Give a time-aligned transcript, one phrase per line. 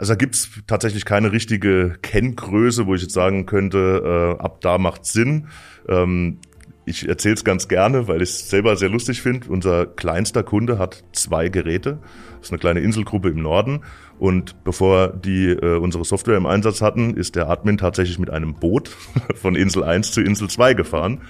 [0.00, 4.78] Also da gibt's tatsächlich keine richtige Kenngröße, wo ich jetzt sagen könnte, äh, ab da
[4.78, 5.48] macht Sinn.
[5.90, 6.38] Ähm,
[6.86, 9.50] ich erzähle es ganz gerne, weil ich es selber sehr lustig finde.
[9.50, 11.98] Unser kleinster Kunde hat zwei Geräte.
[12.38, 13.80] Das ist eine kleine Inselgruppe im Norden.
[14.18, 18.54] Und bevor die äh, unsere Software im Einsatz hatten, ist der Admin tatsächlich mit einem
[18.54, 18.88] Boot
[19.34, 21.20] von Insel 1 zu Insel 2 gefahren.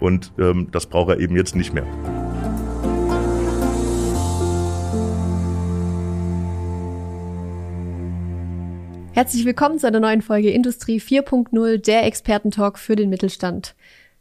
[0.00, 1.86] Und ähm, das braucht er eben jetzt nicht mehr.
[9.18, 13.74] Herzlich willkommen zu einer neuen Folge Industrie 4.0, der Expertentalk für den Mittelstand.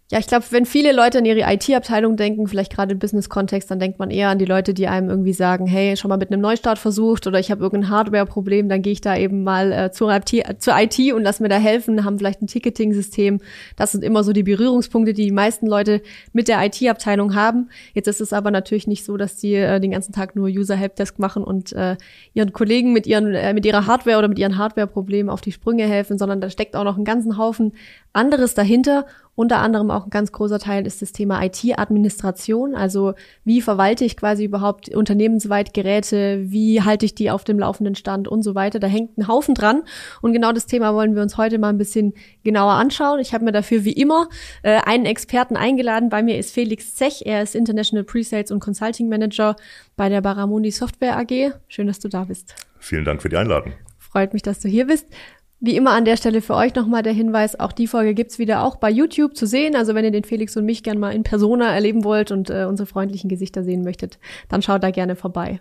[0.09, 3.77] Ja, ich glaube, wenn viele Leute an ihre IT-Abteilung denken, vielleicht gerade im Business-Kontext, dann
[3.77, 6.39] denkt man eher an die Leute, die einem irgendwie sagen, hey, schon mal mit einem
[6.39, 10.09] Neustart versucht oder ich habe irgendein Hardware-Problem, dann gehe ich da eben mal äh, zur,
[10.15, 13.41] IT, zur IT und lass mir da helfen, haben vielleicht ein Ticketing-System.
[13.75, 16.01] Das sind immer so die Berührungspunkte, die die meisten Leute
[16.31, 17.67] mit der IT-Abteilung haben.
[17.93, 21.19] Jetzt ist es aber natürlich nicht so, dass die äh, den ganzen Tag nur User-Helpdesk
[21.19, 21.97] machen und äh,
[22.33, 25.83] ihren Kollegen mit, ihren, äh, mit ihrer Hardware oder mit ihren Hardware-Problemen auf die Sprünge
[25.83, 27.73] helfen, sondern da steckt auch noch einen ganzen Haufen
[28.17, 29.05] anderes dahinter
[29.37, 32.73] unter anderem auch ein ganz großer Teil ist das Thema IT-Administration.
[32.73, 33.13] Also
[33.45, 36.39] wie verwalte ich quasi überhaupt unternehmensweit Geräte?
[36.45, 38.79] Wie halte ich die auf dem laufenden Stand und so weiter?
[38.79, 39.83] Da hängt ein Haufen dran.
[40.23, 43.19] Und genau das Thema wollen wir uns heute mal ein bisschen genauer anschauen.
[43.19, 44.27] Ich habe mir dafür wie immer
[44.63, 46.09] äh, einen Experten eingeladen.
[46.09, 47.21] Bei mir ist Felix Zech.
[47.27, 49.55] Er ist International Presales und Consulting Manager
[49.95, 51.53] bei der Baramundi Software AG.
[51.67, 52.55] Schön, dass du da bist.
[52.79, 53.73] Vielen Dank für die Einladung.
[53.99, 55.05] Freut mich, dass du hier bist.
[55.59, 58.63] Wie immer an der Stelle für euch nochmal der Hinweis, auch die Folge gibt's wieder
[58.63, 59.75] auch bei YouTube zu sehen.
[59.75, 62.65] Also wenn ihr den Felix und mich gerne mal in Persona erleben wollt und äh,
[62.65, 64.19] unsere freundlichen Gesichter sehen möchtet,
[64.49, 65.59] dann schaut da gerne vorbei.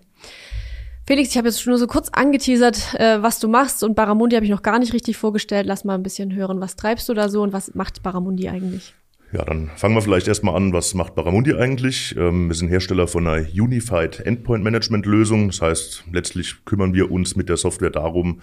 [1.07, 4.35] Felix, ich habe jetzt schon nur so kurz angeteasert, äh, was du machst und Baramundi
[4.35, 5.65] habe ich noch gar nicht richtig vorgestellt.
[5.65, 8.95] Lass mal ein bisschen hören, was treibst du da so und was macht Baramundi eigentlich?
[9.33, 12.15] Ja, dann fangen wir vielleicht erstmal an, was macht Baramundi eigentlich?
[12.17, 15.49] Ähm, wir sind Hersteller von einer Unified Endpoint Management Lösung.
[15.49, 18.41] Das heißt, letztlich kümmern wir uns mit der Software darum,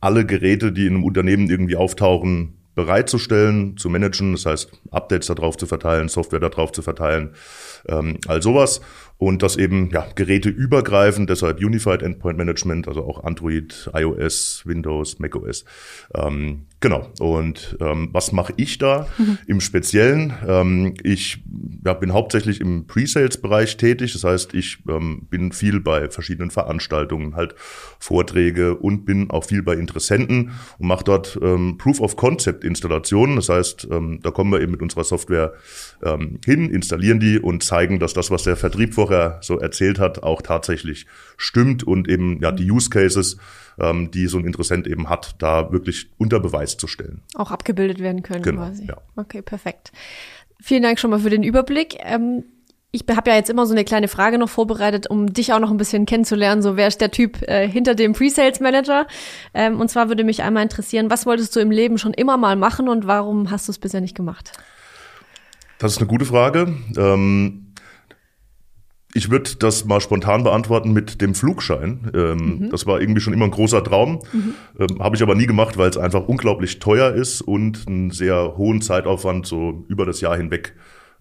[0.00, 5.56] alle Geräte, die in einem Unternehmen irgendwie auftauchen, bereitzustellen, zu managen, das heißt Updates darauf
[5.56, 7.30] zu verteilen, Software darauf zu verteilen,
[7.88, 8.82] ähm, all sowas
[9.18, 15.18] und das eben ja Geräte übergreifend, deshalb Unified Endpoint Management, also auch Android, iOS, Windows,
[15.18, 15.64] macOS.
[16.14, 17.10] Ähm, genau.
[17.18, 19.38] Und ähm, was mache ich da mhm.
[19.46, 20.34] im Speziellen?
[20.46, 21.42] Ähm, ich
[21.84, 24.12] ja, bin hauptsächlich im Pre-Sales-Bereich tätig.
[24.12, 27.54] Das heißt, ich ähm, bin viel bei verschiedenen Veranstaltungen, halt
[27.98, 33.36] Vorträge und bin auch viel bei Interessenten und mache dort ähm, Proof of Concept Installationen.
[33.36, 35.54] Das heißt, ähm, da kommen wir eben mit unserer Software
[36.04, 39.98] ähm, hin, installieren die und zeigen, dass das, was der Vertrieb vor vorher so erzählt
[39.98, 41.06] hat, auch tatsächlich
[41.36, 43.36] stimmt und eben ja die Use Cases,
[43.78, 47.22] ähm, die so ein Interessent eben hat, da wirklich unter Beweis zu stellen.
[47.34, 48.86] Auch abgebildet werden können genau, quasi.
[48.86, 48.96] Ja.
[49.16, 49.92] Okay, perfekt.
[50.60, 51.96] Vielen Dank schon mal für den Überblick.
[52.00, 52.44] Ähm,
[52.92, 55.70] ich habe ja jetzt immer so eine kleine Frage noch vorbereitet, um dich auch noch
[55.70, 56.62] ein bisschen kennenzulernen.
[56.62, 59.06] So, wer ist der Typ äh, hinter dem Pre-Sales Manager?
[59.52, 62.56] Ähm, und zwar würde mich einmal interessieren, was wolltest du im Leben schon immer mal
[62.56, 64.52] machen und warum hast du es bisher nicht gemacht?
[65.78, 66.74] Das ist eine gute Frage.
[66.96, 67.65] Ähm,
[69.16, 72.10] ich würde das mal spontan beantworten mit dem Flugschein.
[72.14, 72.70] Ähm, mhm.
[72.70, 74.20] Das war irgendwie schon immer ein großer Traum.
[74.32, 74.54] Mhm.
[74.78, 78.56] Ähm, Habe ich aber nie gemacht, weil es einfach unglaublich teuer ist und einen sehr
[78.58, 80.74] hohen Zeitaufwand so über das Jahr hinweg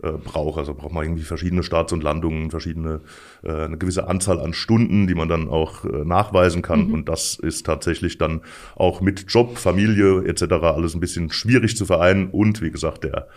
[0.04, 0.60] äh, braucht.
[0.60, 3.00] Also braucht man irgendwie verschiedene Starts und Landungen, verschiedene,
[3.44, 6.88] äh, eine gewisse Anzahl an Stunden, die man dann auch äh, nachweisen kann.
[6.88, 6.94] Mhm.
[6.94, 8.42] Und das ist tatsächlich dann
[8.76, 10.44] auch mit Job, Familie etc.
[10.64, 12.30] alles ein bisschen schwierig zu vereinen.
[12.30, 13.30] Und wie gesagt, der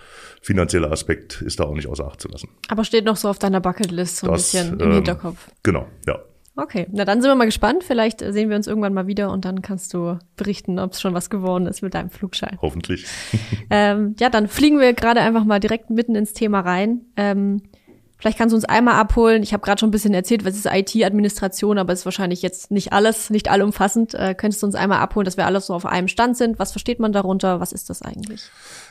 [0.43, 2.49] finanzielle Aspekt ist da auch nicht außer Acht zu lassen.
[2.69, 5.49] Aber steht noch so auf deiner Bucketlist so ein das, bisschen im ähm, Hinterkopf.
[5.63, 6.19] Genau, ja.
[6.57, 7.85] Okay, na dann sind wir mal gespannt.
[7.85, 11.15] Vielleicht sehen wir uns irgendwann mal wieder und dann kannst du berichten, ob es schon
[11.15, 12.59] was geworden ist mit deinem Flugschein.
[12.61, 13.07] Hoffentlich.
[13.71, 17.03] ähm, ja, dann fliegen wir gerade einfach mal direkt mitten ins Thema rein.
[17.17, 17.63] Ähm,
[18.19, 19.43] vielleicht kannst du uns einmal abholen.
[19.43, 22.71] Ich habe gerade schon ein bisschen erzählt, was ist IT-Administration, aber es ist wahrscheinlich jetzt
[22.71, 24.15] nicht alles, nicht allumfassend.
[24.15, 26.59] Äh, könntest du uns einmal abholen, dass wir alles so auf einem Stand sind?
[26.59, 27.61] Was versteht man darunter?
[27.61, 28.43] Was ist das eigentlich?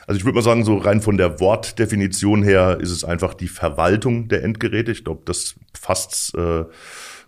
[0.06, 3.48] Also ich würde mal sagen, so rein von der Wortdefinition her ist es einfach die
[3.48, 4.90] Verwaltung der Endgeräte.
[4.90, 6.64] Ich glaube, das fasst äh,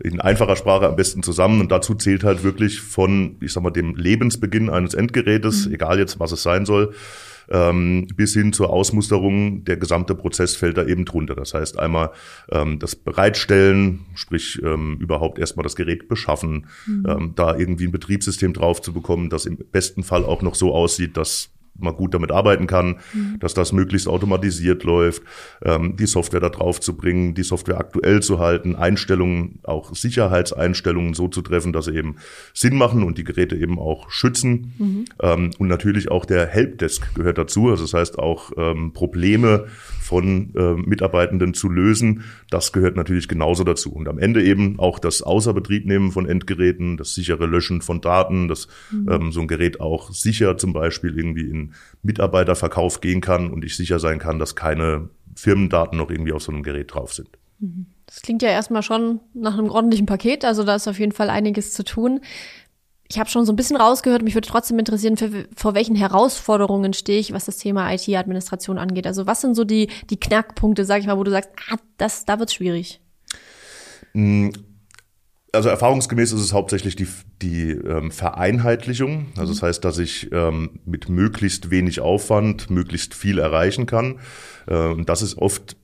[0.03, 1.61] in einfacher Sprache am besten zusammen.
[1.61, 5.75] Und dazu zählt halt wirklich von, ich sag mal, dem Lebensbeginn eines Endgerätes, mhm.
[5.75, 6.95] egal jetzt, was es sein soll,
[7.51, 11.35] ähm, bis hin zur Ausmusterung, der gesamte Prozess fällt da eben drunter.
[11.35, 12.11] Das heißt einmal
[12.51, 17.07] ähm, das Bereitstellen, sprich ähm, überhaupt erstmal das Gerät beschaffen, mhm.
[17.09, 20.75] ähm, da irgendwie ein Betriebssystem drauf zu bekommen, das im besten Fall auch noch so
[20.75, 21.51] aussieht, dass
[21.83, 23.39] man gut damit arbeiten kann, mhm.
[23.41, 25.23] dass das möglichst automatisiert läuft,
[25.63, 31.15] ähm, die Software da drauf zu bringen, die Software aktuell zu halten, Einstellungen, auch Sicherheitseinstellungen
[31.15, 32.17] so zu treffen, dass sie eben
[32.55, 34.75] Sinn machen und die Geräte eben auch schützen.
[34.79, 35.05] Mhm.
[35.23, 37.69] Ähm, und natürlich auch der Helpdesk gehört dazu.
[37.69, 39.67] Also das heißt auch ähm, Probleme
[40.11, 43.93] von äh, Mitarbeitenden zu lösen, das gehört natürlich genauso dazu.
[43.93, 48.67] Und am Ende eben auch das Außerbetriebnehmen von Endgeräten, das sichere Löschen von Daten, dass
[48.91, 49.09] mhm.
[49.09, 53.77] ähm, so ein Gerät auch sicher zum Beispiel irgendwie in Mitarbeiterverkauf gehen kann und ich
[53.77, 57.29] sicher sein kann, dass keine Firmendaten noch irgendwie auf so einem Gerät drauf sind.
[57.61, 57.87] Mhm.
[58.07, 61.31] Das klingt ja erstmal schon nach einem ordentlichen Paket, also da ist auf jeden Fall
[61.31, 62.21] einiges zu tun
[63.11, 66.93] ich habe schon so ein bisschen rausgehört, mich würde trotzdem interessieren, für, vor welchen Herausforderungen
[66.93, 69.07] stehe ich, was das Thema IT-Administration angeht.
[69.07, 72.25] Also was sind so die, die Knackpunkte, sag ich mal, wo du sagst, ah, das,
[72.25, 73.01] da wird's schwierig?
[74.13, 74.53] Hm,
[75.53, 77.09] also erfahrungsgemäß ist es hauptsächlich die,
[77.43, 79.27] die ähm, Vereinheitlichung.
[79.37, 84.21] Also das heißt, dass ich ähm, mit möglichst wenig Aufwand möglichst viel erreichen kann.
[84.69, 85.77] Äh, und das ist oft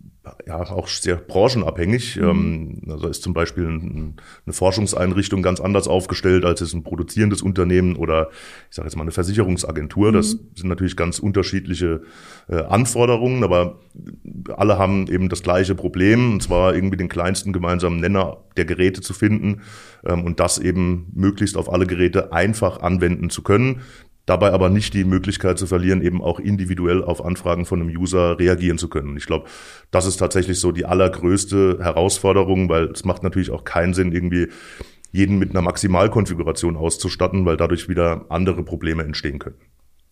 [0.47, 2.17] ja auch sehr branchenabhängig.
[2.17, 2.25] Mhm.
[2.25, 7.97] Ähm, also ist zum Beispiel eine Forschungseinrichtung ganz anders aufgestellt als ist ein produzierendes Unternehmen
[7.97, 8.29] oder
[8.71, 10.13] ich sage jetzt mal eine Versicherungsagentur.
[10.13, 10.41] Das mhm.
[10.55, 12.03] sind natürlich ganz unterschiedliche
[12.49, 13.79] äh, Anforderungen, aber
[14.57, 19.01] alle haben eben das gleiche Problem, und zwar irgendwie den kleinsten gemeinsamen Nenner der Geräte
[19.01, 19.63] zu finden
[20.05, 23.81] ähm, und das eben möglichst auf alle Geräte einfach anwenden zu können
[24.27, 28.39] dabei aber nicht die Möglichkeit zu verlieren, eben auch individuell auf Anfragen von einem User
[28.39, 29.17] reagieren zu können.
[29.17, 29.47] Ich glaube,
[29.91, 34.49] das ist tatsächlich so die allergrößte Herausforderung, weil es macht natürlich auch keinen Sinn, irgendwie
[35.13, 39.57] jeden mit einer Maximalkonfiguration auszustatten, weil dadurch wieder andere Probleme entstehen können.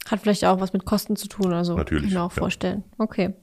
[0.09, 2.85] Hat vielleicht auch was mit Kosten zu tun, also Natürlich, kann ich mir auch vorstellen.
[2.99, 3.05] Ja.
[3.05, 3.35] Okay.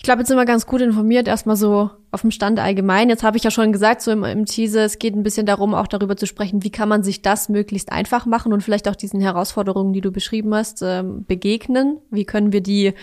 [0.00, 3.10] Ich glaube, jetzt sind wir ganz gut informiert, erstmal so auf dem Stand allgemein.
[3.10, 5.74] Jetzt habe ich ja schon gesagt, so im, im Teaser, es geht ein bisschen darum,
[5.74, 8.96] auch darüber zu sprechen, wie kann man sich das möglichst einfach machen und vielleicht auch
[8.96, 11.98] diesen Herausforderungen, die du beschrieben hast, ähm, begegnen.
[12.10, 12.94] Wie können wir die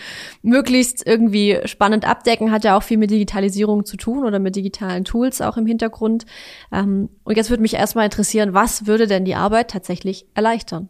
[0.42, 2.50] möglichst irgendwie spannend abdecken?
[2.50, 6.26] Hat ja auch viel mit Digitalisierung zu tun oder mit digitalen Tools auch im Hintergrund.
[6.72, 10.88] Ähm, und jetzt würde mich erstmal interessieren, was würde denn die Arbeit tatsächlich erleichtern?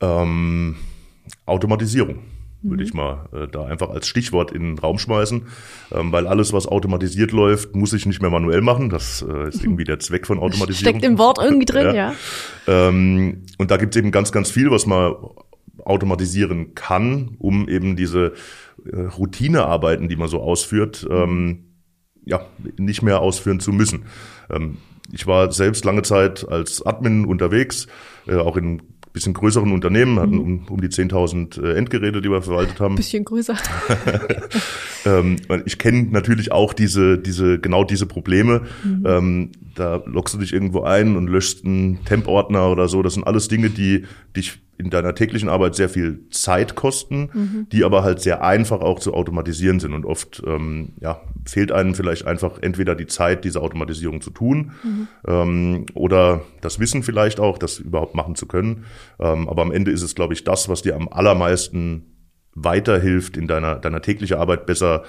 [0.00, 0.76] Ähm,
[1.44, 3.00] Automatisierung würde ich mhm.
[3.00, 5.46] mal äh, da einfach als Stichwort in den Raum schmeißen,
[5.92, 8.90] ähm, weil alles, was automatisiert läuft, muss ich nicht mehr manuell machen.
[8.90, 10.98] Das äh, ist irgendwie der Zweck von Automatisierung.
[10.98, 11.94] Steckt im Wort irgendwie drin, ja.
[11.94, 12.14] ja.
[12.66, 15.14] Ähm, und da gibt es eben ganz, ganz viel, was man
[15.84, 18.32] automatisieren kann, um eben diese
[18.84, 21.64] äh, Routinearbeiten, die man so ausführt, ähm,
[22.24, 22.44] ja,
[22.76, 24.04] nicht mehr ausführen zu müssen.
[24.50, 24.78] Ähm,
[25.12, 27.86] ich war selbst lange Zeit als Admin unterwegs,
[28.26, 28.82] äh, auch in
[29.12, 30.40] bisschen größeren Unternehmen, hatten mhm.
[30.40, 32.96] um, um die 10.000 äh, Endgeräte, die wir verwaltet haben.
[32.96, 33.56] Bisschen größer.
[35.06, 38.62] ähm, ich kenne natürlich auch diese, diese, genau diese Probleme.
[38.84, 39.04] Mhm.
[39.06, 43.02] Ähm, da lockst du dich irgendwo ein und löscht einen Temp-Ordner oder so.
[43.02, 44.04] Das sind alles Dinge, die
[44.36, 47.66] dich in deiner täglichen Arbeit sehr viel Zeit kosten, mhm.
[47.70, 49.92] die aber halt sehr einfach auch zu automatisieren sind.
[49.92, 54.72] Und oft ähm, ja, fehlt einem vielleicht einfach entweder die Zeit, diese Automatisierung zu tun,
[54.84, 55.08] mhm.
[55.26, 58.84] ähm, oder das Wissen vielleicht auch, das überhaupt machen zu können.
[59.18, 62.14] Ähm, aber am Ende ist es, glaube ich, das, was dir am allermeisten
[62.54, 65.02] weiterhilft, in deiner, deiner täglichen Arbeit besser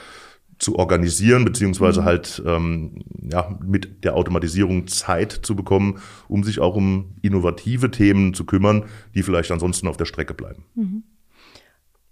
[0.59, 2.05] zu organisieren, beziehungsweise mhm.
[2.05, 8.33] halt ähm, ja, mit der Automatisierung Zeit zu bekommen, um sich auch um innovative Themen
[8.33, 8.85] zu kümmern,
[9.15, 10.65] die vielleicht ansonsten auf der Strecke bleiben.
[10.75, 11.03] Mhm.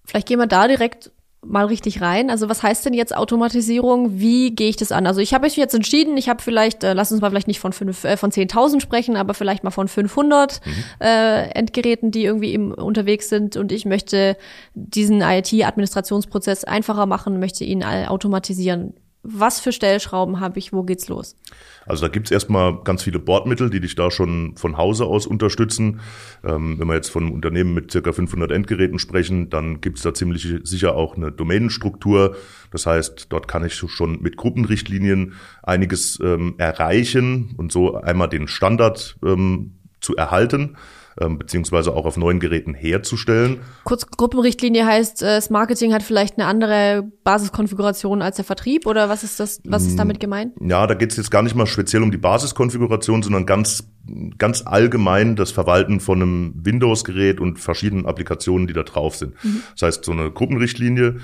[0.06, 1.12] Vielleicht gehen wir da direkt
[1.48, 2.30] mal richtig rein.
[2.30, 4.20] Also was heißt denn jetzt Automatisierung?
[4.20, 5.08] Wie gehe ich das an?
[5.08, 7.60] Also ich habe mich jetzt entschieden, ich habe vielleicht, äh, lass uns mal vielleicht nicht
[7.60, 10.72] von fünf, äh, von 10.000 sprechen, aber vielleicht mal von 500 mhm.
[11.00, 14.38] äh, Endgeräten, die irgendwie im, unterwegs sind und ich möchte
[14.74, 21.36] diesen IT-Administrationsprozess einfacher machen, möchte ihn automatisieren was für Stellschrauben habe ich, wo geht's los?
[21.86, 26.00] Also da gibt's erstmal ganz viele Bordmittel, die dich da schon von Hause aus unterstützen.
[26.44, 30.14] Ähm, wenn wir jetzt von einem Unternehmen mit circa 500 Endgeräten sprechen, dann gibt's da
[30.14, 32.36] ziemlich sicher auch eine Domänenstruktur.
[32.72, 38.48] Das heißt, dort kann ich schon mit Gruppenrichtlinien einiges ähm, erreichen und so einmal den
[38.48, 40.78] Standard ähm, zu erhalten
[41.20, 43.60] ähm, beziehungsweise auch auf neuen Geräten herzustellen.
[43.84, 49.10] Kurz Gruppenrichtlinie heißt, äh, das Marketing hat vielleicht eine andere Basiskonfiguration als der Vertrieb oder
[49.10, 50.54] was ist das, was ist mm, damit gemeint?
[50.62, 53.90] Ja, da geht es jetzt gar nicht mal speziell um die Basiskonfiguration, sondern ganz,
[54.38, 59.34] ganz allgemein das Verwalten von einem Windows-Gerät und verschiedenen Applikationen, die da drauf sind.
[59.44, 59.64] Mhm.
[59.74, 61.18] Das heißt, so eine Gruppenrichtlinie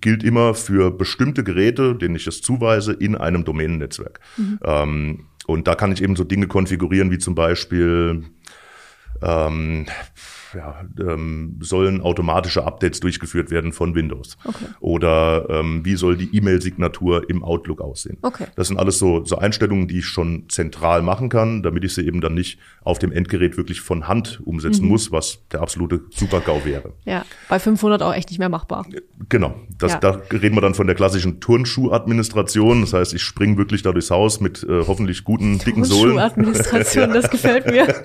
[0.00, 4.20] gilt immer für bestimmte Geräte, denen ich es zuweise, in einem Domänennetzwerk.
[4.36, 4.58] Mhm.
[4.64, 8.22] Ähm, und da kann ich eben so Dinge konfigurieren, wie zum Beispiel
[9.22, 9.86] ähm,
[10.54, 14.36] ja, ähm, sollen automatische Updates durchgeführt werden von Windows?
[14.44, 14.64] Okay.
[14.80, 18.18] Oder ähm, wie soll die E-Mail-Signatur im Outlook aussehen?
[18.22, 18.46] Okay.
[18.56, 22.06] Das sind alles so, so Einstellungen, die ich schon zentral machen kann, damit ich sie
[22.06, 26.64] eben dann nicht auf dem Endgerät wirklich von Hand umsetzen muss, was der absolute Super-GAU
[26.64, 26.92] wäre.
[27.04, 28.86] Ja, bei 500 auch echt nicht mehr machbar.
[29.28, 29.98] Genau, das, Ja.
[29.98, 32.80] da reden wir dann von der klassischen Turnschuh-Administration.
[32.82, 36.14] Das heißt, ich springe wirklich da durchs Haus mit äh, hoffentlich guten, dicken Sohlen.
[36.14, 37.94] Schuhadministration, das gefällt mir.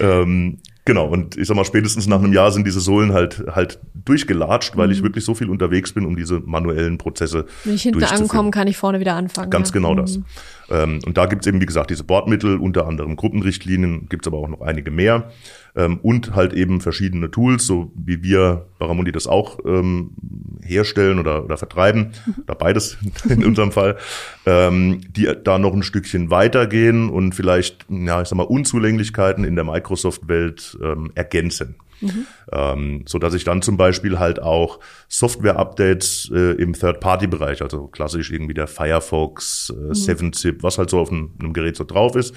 [0.00, 3.78] Ähm, genau, und ich sag mal, spätestens nach einem Jahr sind diese Sohlen halt halt
[3.94, 8.02] durchgelatscht, weil ich wirklich so viel unterwegs bin, um diese manuellen Prozesse Wenn ich hinten
[8.02, 9.50] ankomme, kann ich vorne wieder anfangen.
[9.50, 9.74] Ganz ja.
[9.74, 10.18] genau das.
[10.70, 14.48] Ähm, und da gibt's eben, wie gesagt, diese Bordmittel, unter anderem Gruppenrichtlinien, gibt's aber auch
[14.48, 15.30] noch einige mehr.
[15.78, 20.10] Ähm, und halt eben verschiedene Tools, so wie wir Baramundi das auch ähm,
[20.60, 22.10] herstellen oder, oder vertreiben,
[22.42, 23.96] oder beides in unserem Fall,
[24.44, 29.54] ähm, die da noch ein Stückchen weitergehen und vielleicht, ja, ich sag mal, Unzulänglichkeiten in
[29.54, 31.76] der Microsoft-Welt ähm, ergänzen.
[32.52, 38.30] Ähm, so dass ich dann zum Beispiel halt auch Software-Updates äh, im Third-Party-Bereich, also klassisch
[38.30, 42.34] irgendwie der Firefox, äh, 7-Zip, was halt so auf einem, einem Gerät so drauf ist,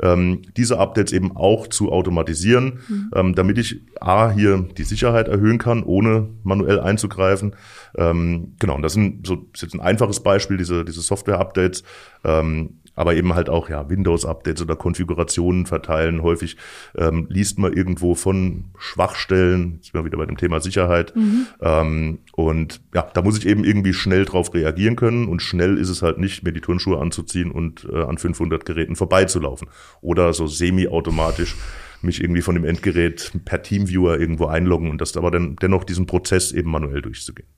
[0.00, 2.80] ähm, diese Updates eben auch zu automatisieren,
[3.14, 7.54] ähm, damit ich A, hier die Sicherheit erhöhen kann, ohne manuell einzugreifen.
[7.96, 11.82] Ähm, genau, und das, sind so, ist jetzt ein einfaches Beispiel, diese, diese Software-Updates.
[12.24, 16.22] Ähm, aber eben halt auch ja Windows-Updates oder Konfigurationen verteilen.
[16.22, 16.56] Häufig
[16.96, 21.12] ähm, liest man irgendwo von Schwachstellen, jetzt sind wir wieder bei dem Thema Sicherheit.
[21.60, 25.28] Ähm, und ja, da muss ich eben irgendwie schnell drauf reagieren können.
[25.28, 28.96] Und schnell ist es halt nicht, mir die Turnschuhe anzuziehen und äh, an 500 Geräten
[28.96, 29.68] vorbeizulaufen.
[30.00, 31.56] Oder so semi-automatisch
[32.02, 36.06] mich irgendwie von dem Endgerät per Teamviewer irgendwo einloggen und das aber dann dennoch diesen
[36.06, 37.48] Prozess eben manuell durchzugehen.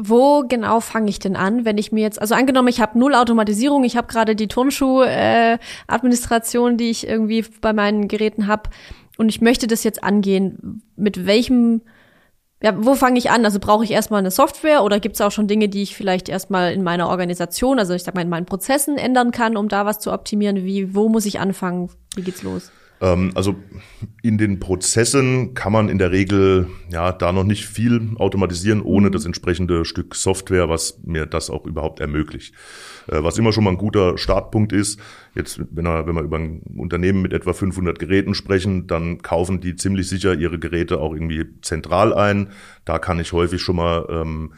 [0.00, 3.16] Wo genau fange ich denn an, wenn ich mir jetzt, also angenommen, ich habe null
[3.16, 8.70] Automatisierung, ich habe gerade die Turnschuh-Administration, die ich irgendwie bei meinen Geräten habe
[9.16, 10.84] und ich möchte das jetzt angehen.
[10.94, 11.82] Mit welchem,
[12.62, 13.44] ja, wo fange ich an?
[13.44, 16.28] Also brauche ich erstmal eine Software oder gibt es auch schon Dinge, die ich vielleicht
[16.28, 19.84] erstmal in meiner Organisation, also ich sag mal in meinen Prozessen ändern kann, um da
[19.84, 20.64] was zu optimieren?
[20.64, 21.90] Wie, wo muss ich anfangen?
[22.14, 22.70] Wie geht's los?
[23.00, 23.56] Ähm, also
[24.22, 29.10] in den Prozessen kann man in der Regel ja da noch nicht viel automatisieren, ohne
[29.10, 32.54] das entsprechende Stück Software, was mir das auch überhaupt ermöglicht.
[33.06, 35.00] Äh, was immer schon mal ein guter Startpunkt ist.
[35.34, 39.60] Jetzt, wenn wir, wenn wir über ein Unternehmen mit etwa 500 Geräten sprechen, dann kaufen
[39.60, 42.50] die ziemlich sicher ihre Geräte auch irgendwie zentral ein.
[42.84, 44.52] Da kann ich häufig schon mal ähm,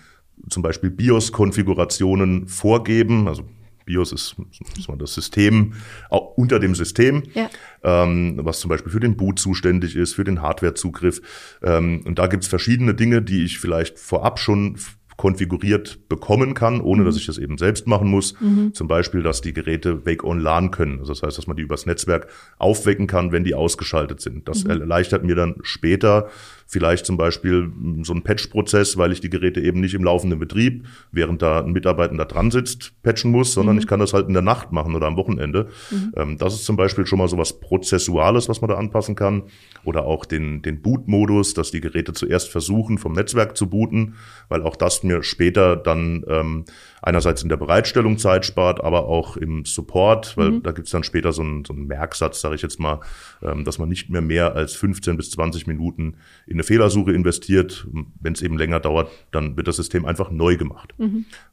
[0.49, 3.29] zum Beispiel BIOS-Konfigurationen vorgeben.
[3.29, 3.45] Also
[3.91, 4.37] BIOS ist,
[4.79, 5.75] ist das System
[6.09, 7.51] auch unter dem System, Ja.
[7.83, 11.21] ähm, was zum Beispiel für den Boot zuständig ist, für den Hardwarezugriff.
[11.63, 14.77] Ähm, und da gibt's verschiedene Dinge, die ich vielleicht vorab schon
[15.17, 18.35] konfiguriert bekommen kann, ohne dass ich das eben selbst machen muss.
[18.73, 20.99] Zum Beispiel, dass die Geräte Wake on LAN können.
[21.01, 24.49] Also das heißt, dass man die übers Netzwerk aufwecken kann, wenn die ausgeschaltet sind.
[24.49, 26.31] Das erleichtert mir dann später
[26.71, 30.39] vielleicht zum Beispiel mh, so einen Patch-Prozess, weil ich die Geräte eben nicht im laufenden
[30.39, 34.35] Betrieb, während da ein Mitarbeiter dran sitzt, patchen muss, sondern ich kann das halt in
[34.35, 35.69] der Nacht machen oder am Wochenende.
[36.17, 39.43] Ähm, das ist zum Beispiel schon mal so was Prozessuales, was man da anpassen kann.
[39.85, 44.15] Oder auch den, den Boot-Modus, dass die Geräte zuerst versuchen, vom Netzwerk zu booten,
[44.49, 46.65] weil auch das mir später dann ähm,
[47.03, 51.33] einerseits in der Bereitstellung Zeit spart, aber auch im Support, weil da gibt's dann später
[51.33, 53.01] so einen, so einen Merksatz, sage ich jetzt mal,
[53.43, 57.87] ähm, dass man nicht mehr mehr als 15 bis 20 Minuten in eine Fehlersuche investiert.
[58.21, 60.95] Wenn es eben länger dauert, dann wird das System einfach neu gemacht,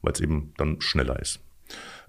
[0.01, 1.39] weil es eben dann schneller ist.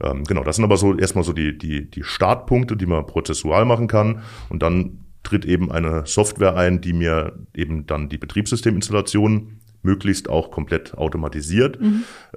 [0.01, 3.65] Ähm, genau, das sind aber so erstmal so die, die, die Startpunkte, die man prozessual
[3.65, 4.23] machen kann.
[4.49, 10.51] Und dann tritt eben eine Software ein, die mir eben dann die Betriebssysteminstallation möglichst auch
[10.51, 11.79] komplett automatisiert.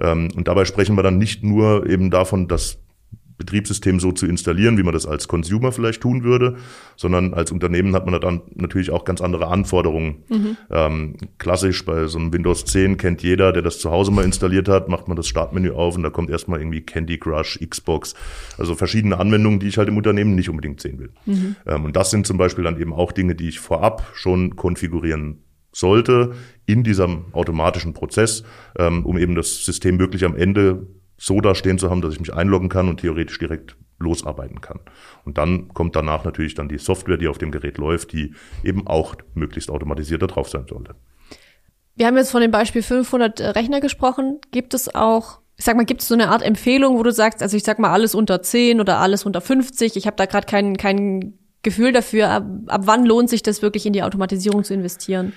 [0.00, 2.81] Ähm, und dabei sprechen wir dann nicht nur eben davon, das
[3.42, 6.56] Betriebssystem so zu installieren, wie man das als Consumer vielleicht tun würde,
[6.96, 10.22] sondern als Unternehmen hat man da dann natürlich auch ganz andere Anforderungen.
[10.70, 14.68] Ähm, klassisch bei so einem Windows 10 kennt jeder, der das zu Hause mal installiert
[14.68, 18.14] hat, macht man das Startmenü auf und da kommt erstmal irgendwie Candy Crush, Xbox,
[18.58, 21.10] also verschiedene Anwendungen, die ich halt im Unternehmen nicht unbedingt sehen will.
[21.66, 25.42] Ähm, und das sind zum Beispiel dann eben auch Dinge, die ich vorab schon konfigurieren
[25.72, 26.32] sollte
[26.66, 28.44] in diesem automatischen Prozess,
[28.78, 30.86] ähm, um eben das System wirklich am Ende
[31.22, 34.80] so da stehen zu haben, dass ich mich einloggen kann und theoretisch direkt losarbeiten kann.
[35.24, 38.88] Und dann kommt danach natürlich dann die Software, die auf dem Gerät läuft, die eben
[38.88, 40.96] auch möglichst automatisiert da drauf sein sollte.
[41.94, 44.40] Wir haben jetzt von dem Beispiel 500 Rechner gesprochen.
[44.50, 47.40] Gibt es auch, ich sag mal, gibt es so eine Art Empfehlung, wo du sagst,
[47.40, 50.46] also ich sag mal alles unter 10 oder alles unter 50, ich habe da gerade
[50.46, 54.74] kein, kein Gefühl dafür, ab, ab wann lohnt sich das wirklich in die Automatisierung zu
[54.74, 55.34] investieren?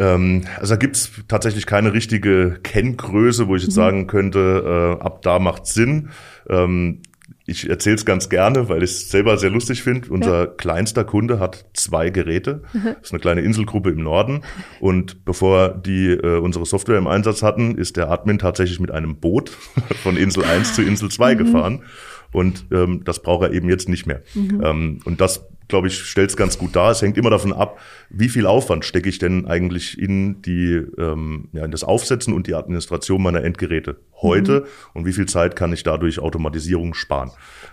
[0.00, 5.20] Ähm, also da gibt's tatsächlich keine richtige Kenngröße, wo ich jetzt sagen könnte, äh, ab
[5.22, 6.08] da macht Sinn.
[6.48, 7.02] Ähm,
[7.44, 10.08] ich erzähle es ganz gerne, weil ich es selber sehr lustig finde.
[10.10, 10.46] Unser ja.
[10.46, 12.62] kleinster Kunde hat zwei Geräte.
[12.72, 12.94] Mhm.
[12.94, 14.42] Das ist eine kleine Inselgruppe im Norden.
[14.78, 19.16] Und bevor die äh, unsere Software im Einsatz hatten, ist der Admin tatsächlich mit einem
[19.16, 19.50] Boot
[20.02, 21.38] von Insel 1 zu Insel 2 mhm.
[21.38, 21.82] gefahren.
[22.32, 24.22] Und ähm, das braucht er eben jetzt nicht mehr.
[24.34, 24.62] Mhm.
[24.64, 26.90] Ähm, und das glaube ich, stellt es ganz gut dar.
[26.90, 27.78] Es hängt immer davon ab,
[28.10, 32.46] wie viel Aufwand stecke ich denn eigentlich in die, ähm, ja, in das Aufsetzen und
[32.46, 34.66] die Administration meiner Endgeräte heute mhm.
[34.94, 37.30] und wie viel Zeit kann ich dadurch Automatisierung sparen.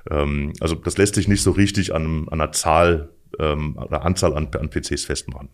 [0.09, 4.33] Ähm, also das lässt sich nicht so richtig an, an einer Zahl ähm, oder Anzahl
[4.33, 5.49] an, an PCs festmachen.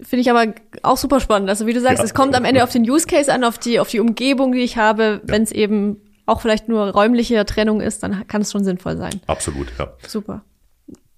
[0.00, 1.48] Finde ich aber auch super spannend.
[1.48, 2.04] Also wie du sagst, ja.
[2.04, 4.60] es kommt am Ende auf den Use Case an, auf die, auf die Umgebung, die
[4.60, 5.20] ich habe.
[5.22, 5.32] Ja.
[5.32, 9.20] Wenn es eben auch vielleicht nur räumliche Trennung ist, dann kann es schon sinnvoll sein.
[9.26, 9.92] Absolut, ja.
[10.06, 10.44] Super.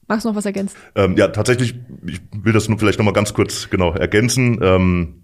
[0.09, 0.77] Magst du noch was ergänzen?
[0.95, 1.75] Ähm, ja, tatsächlich,
[2.07, 4.61] ich will das nur vielleicht noch mal ganz kurz genau ergänzen.
[4.63, 5.23] Ähm,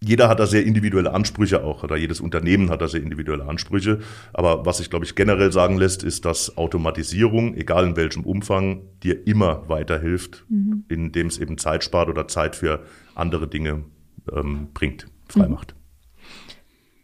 [0.00, 3.98] jeder hat da sehr individuelle Ansprüche auch, oder jedes Unternehmen hat da sehr individuelle Ansprüche.
[4.32, 8.82] Aber was sich, glaube ich, generell sagen lässt, ist, dass Automatisierung, egal in welchem Umfang,
[9.02, 10.84] dir immer weiterhilft, mhm.
[10.88, 13.84] indem es eben Zeit spart oder Zeit für andere Dinge
[14.32, 15.74] ähm, bringt, freimacht.
[15.74, 15.78] Mhm.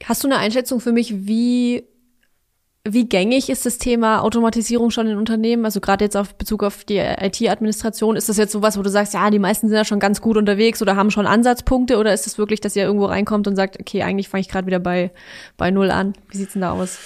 [0.05, 1.85] Hast du eine Einschätzung für mich, wie
[2.87, 5.65] wie gängig ist das Thema Automatisierung schon in Unternehmen?
[5.65, 9.15] Also gerade jetzt auf Bezug auf die IT-Administration, ist das jetzt sowas, wo du sagst,
[9.15, 12.27] ja, die meisten sind ja schon ganz gut unterwegs oder haben schon Ansatzpunkte oder ist
[12.27, 15.13] es wirklich, dass ihr irgendwo reinkommt und sagt, okay, eigentlich fange ich gerade wieder bei,
[15.57, 16.13] bei Null an?
[16.29, 16.99] Wie sieht's denn da aus?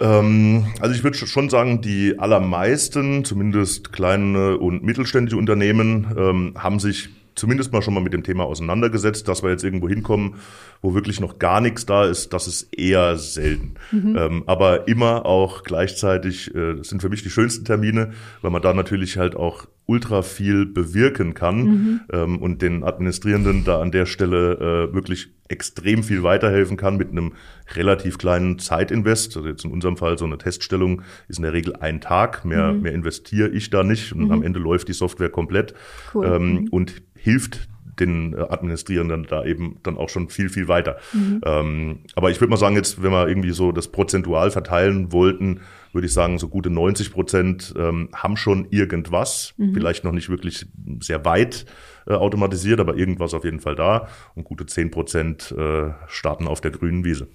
[0.00, 6.80] Ähm, also ich würde schon sagen, die allermeisten, zumindest kleine und mittelständische Unternehmen, ähm, haben
[6.80, 10.36] sich zumindest mal schon mal mit dem Thema auseinandergesetzt, dass wir jetzt irgendwo hinkommen,
[10.82, 13.74] wo wirklich noch gar nichts da ist, das ist eher selten.
[13.92, 14.16] Mhm.
[14.18, 18.62] Ähm, aber immer auch gleichzeitig, äh, das sind für mich die schönsten Termine, weil man
[18.62, 22.00] da natürlich halt auch ultra viel bewirken kann mhm.
[22.12, 27.12] ähm, und den Administrierenden da an der Stelle äh, wirklich extrem viel weiterhelfen kann mit
[27.12, 27.34] einem
[27.74, 29.36] relativ kleinen Zeitinvest.
[29.36, 32.44] Also jetzt in unserem Fall so eine Teststellung ist in der Regel ein Tag.
[32.44, 32.82] Mehr, mhm.
[32.82, 34.32] mehr investiere ich da nicht und mhm.
[34.32, 35.74] am Ende läuft die Software komplett
[36.14, 36.26] cool.
[36.26, 37.68] ähm, und hilft
[37.98, 40.98] den äh, Administrierenden da eben dann auch schon viel, viel weiter.
[41.12, 41.40] Mhm.
[41.44, 45.60] Ähm, aber ich würde mal sagen, jetzt, wenn wir irgendwie so das prozentual verteilen wollten,
[45.92, 49.74] würde ich sagen, so gute 90 Prozent ähm, haben schon irgendwas, mhm.
[49.74, 50.66] vielleicht noch nicht wirklich
[51.00, 51.66] sehr weit
[52.06, 54.08] äh, automatisiert, aber irgendwas auf jeden Fall da.
[54.34, 57.28] Und gute 10 Prozent äh, starten auf der grünen Wiese.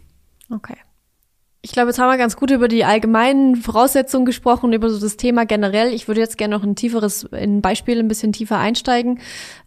[0.50, 0.78] Okay.
[1.64, 5.16] Ich glaube, jetzt haben wir ganz gut über die allgemeinen Voraussetzungen gesprochen, über so das
[5.16, 5.94] Thema generell.
[5.94, 9.20] Ich würde jetzt gerne noch ein tieferes, in ein Beispiel ein bisschen tiefer einsteigen.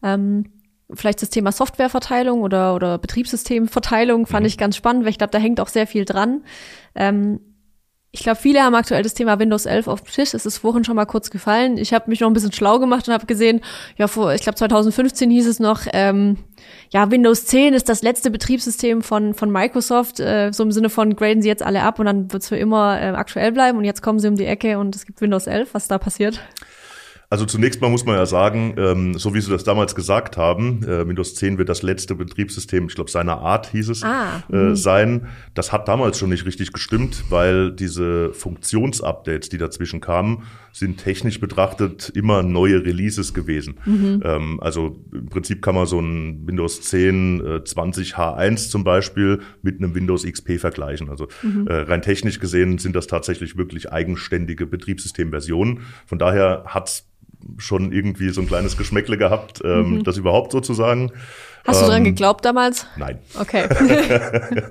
[0.03, 0.47] Ähm,
[0.93, 4.49] vielleicht das Thema Softwareverteilung oder, oder Betriebssystemverteilung fand mhm.
[4.49, 6.43] ich ganz spannend, weil ich glaube, da hängt auch sehr viel dran.
[6.97, 7.41] Ähm,
[8.15, 10.35] ich glaube, viele haben aktuell das Thema Windows 11 auf dem Tisch.
[10.35, 11.77] Es ist vorhin schon mal kurz gefallen.
[11.79, 13.61] Ich habe mich noch ein bisschen schlau gemacht und habe gesehen,
[13.97, 16.37] ja, vor, ich glaube 2015 hieß es noch, ähm,
[16.93, 21.17] ja, Windows 10 ist das letzte Betriebssystem von, von Microsoft, äh, so im Sinne von
[21.17, 24.01] graden sie jetzt alle ab und dann wird's für immer äh, aktuell bleiben und jetzt
[24.01, 25.75] kommen sie um die Ecke und es gibt Windows 11.
[25.75, 26.41] Was da passiert?
[27.31, 30.83] Also zunächst mal muss man ja sagen, ähm, so wie Sie das damals gesagt haben,
[30.85, 34.57] äh, Windows 10 wird das letzte Betriebssystem, ich glaube seiner Art hieß es, ah, äh,
[34.57, 34.77] mhm.
[34.77, 35.29] sein.
[35.55, 41.39] Das hat damals schon nicht richtig gestimmt, weil diese Funktionsupdates, die dazwischen kamen, sind technisch
[41.39, 43.77] betrachtet immer neue Releases gewesen.
[43.85, 44.23] Mhm.
[44.25, 49.41] Ähm, also im Prinzip kann man so ein Windows 10 äh, 20 H1 zum Beispiel
[49.63, 51.11] mit einem Windows XP vergleichen.
[51.11, 51.69] Also mhm.
[51.69, 55.83] äh, rein technisch gesehen sind das tatsächlich wirklich eigenständige Betriebssystemversionen.
[56.07, 57.07] Von daher hat's
[57.59, 60.05] schon irgendwie so ein kleines Geschmäckle gehabt, ähm, mhm.
[60.05, 61.13] das überhaupt sozusagen.
[61.67, 62.87] Hast du ähm, dran geglaubt damals?
[62.97, 63.21] Nein.
[63.39, 63.69] Okay.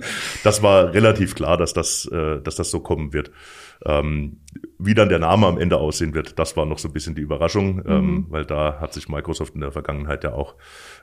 [0.43, 3.31] das war relativ klar, dass das, äh, dass das so kommen wird.
[3.85, 4.37] Ähm,
[4.79, 7.21] wie dann der Name am Ende aussehen wird, das war noch so ein bisschen die
[7.21, 7.83] Überraschung, mhm.
[7.87, 10.55] ähm, weil da hat sich Microsoft in der Vergangenheit ja auch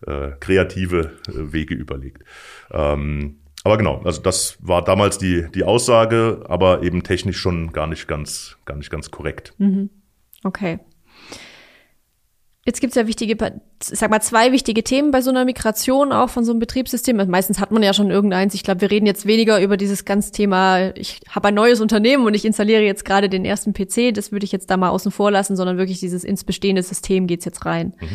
[0.06, 2.24] äh, kreative äh, Wege überlegt.
[2.70, 7.86] Ähm, aber genau, also das war damals die, die Aussage, aber eben technisch schon gar
[7.86, 9.54] nicht ganz, gar nicht ganz korrekt.
[9.58, 9.90] Mhm.
[10.44, 10.78] Okay.
[12.70, 13.36] Jetzt gibt's ja wichtige,
[13.80, 17.16] sag mal, zwei wichtige Themen bei so einer Migration auch von so einem Betriebssystem.
[17.16, 18.54] Meistens hat man ja schon irgendeins.
[18.54, 22.24] Ich glaube, wir reden jetzt weniger über dieses ganze Thema, ich habe ein neues Unternehmen
[22.26, 24.14] und ich installiere jetzt gerade den ersten PC.
[24.14, 27.26] Das würde ich jetzt da mal außen vor lassen, sondern wirklich dieses ins bestehende System
[27.26, 27.92] geht's jetzt rein.
[27.98, 28.08] Mhm.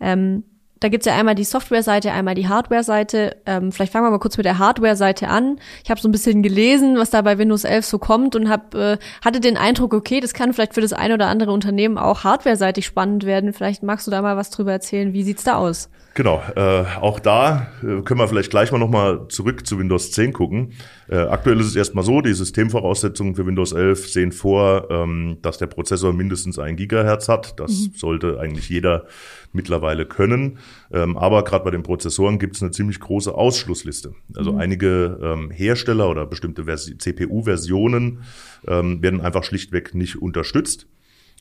[0.00, 0.44] Ähm,
[0.80, 3.36] da gibt's ja einmal die Software-Seite, einmal die Hardware-Seite.
[3.44, 5.60] Ähm, vielleicht fangen wir mal kurz mit der Hardware-Seite an.
[5.84, 8.74] Ich habe so ein bisschen gelesen, was da bei Windows 11 so kommt und hab,
[8.74, 12.24] äh, hatte den Eindruck, okay, das kann vielleicht für das ein oder andere Unternehmen auch
[12.24, 13.52] hardware-seitig spannend werden.
[13.52, 15.12] Vielleicht magst du da mal was drüber erzählen.
[15.12, 15.90] Wie sieht's da aus?
[16.14, 20.32] Genau, äh, auch da äh, können wir vielleicht gleich mal nochmal zurück zu Windows 10
[20.32, 20.72] gucken.
[21.10, 25.58] Äh, aktuell ist es erstmal so, die Systemvoraussetzungen für Windows 11 sehen vor, ähm, dass
[25.58, 27.58] der Prozessor mindestens ein Gigahertz hat.
[27.58, 27.92] Das mhm.
[27.96, 29.06] sollte eigentlich jeder
[29.52, 30.58] mittlerweile können.
[30.92, 34.14] Ähm, aber gerade bei den Prozessoren gibt es eine ziemlich große Ausschlussliste.
[34.36, 34.58] Also mhm.
[34.60, 38.22] einige ähm, Hersteller oder bestimmte CPU-Versionen
[38.68, 40.86] ähm, werden einfach schlichtweg nicht unterstützt.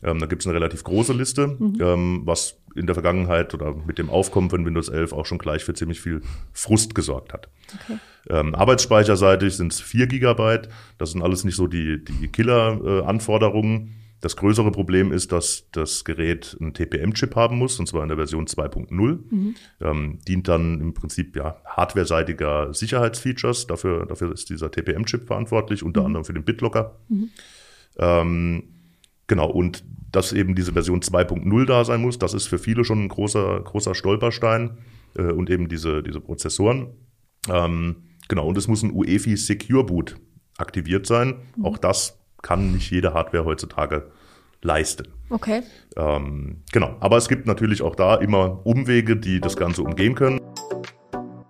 [0.03, 1.77] Ähm, da gibt es eine relativ große Liste, mhm.
[1.81, 5.63] ähm, was in der Vergangenheit oder mit dem Aufkommen von Windows 11 auch schon gleich
[5.63, 6.21] für ziemlich viel
[6.53, 7.49] Frust gesorgt hat.
[7.83, 7.99] Okay.
[8.29, 10.69] Ähm, arbeitsspeicherseitig sind es 4 Gigabyte.
[10.97, 13.87] Das sind alles nicht so die, die Killer-Anforderungen.
[13.87, 13.89] Äh,
[14.21, 18.17] das größere Problem ist, dass das Gerät einen TPM-Chip haben muss, und zwar in der
[18.17, 18.91] Version 2.0.
[18.91, 19.55] Mhm.
[19.79, 23.67] Ähm, dient dann im Prinzip ja hardwareseitiger Sicherheitsfeatures.
[23.67, 26.07] Dafür, dafür ist dieser TPM-Chip verantwortlich, unter mhm.
[26.07, 26.99] anderem für den BitLocker.
[27.07, 27.29] Mhm.
[27.97, 28.63] Ähm,
[29.29, 33.05] genau, und dass eben diese Version 2.0 da sein muss, das ist für viele schon
[33.05, 34.79] ein großer, großer Stolperstein
[35.15, 36.87] äh, und eben diese, diese Prozessoren.
[37.47, 37.95] Ähm,
[38.27, 40.17] genau, und es muss ein UEFI Secure Boot
[40.57, 41.35] aktiviert sein.
[41.55, 41.65] Mhm.
[41.65, 44.11] Auch das kann nicht jede Hardware heutzutage
[44.61, 45.07] leisten.
[45.29, 45.61] Okay.
[45.95, 50.41] Ähm, genau, aber es gibt natürlich auch da immer Umwege, die das Ganze umgehen können.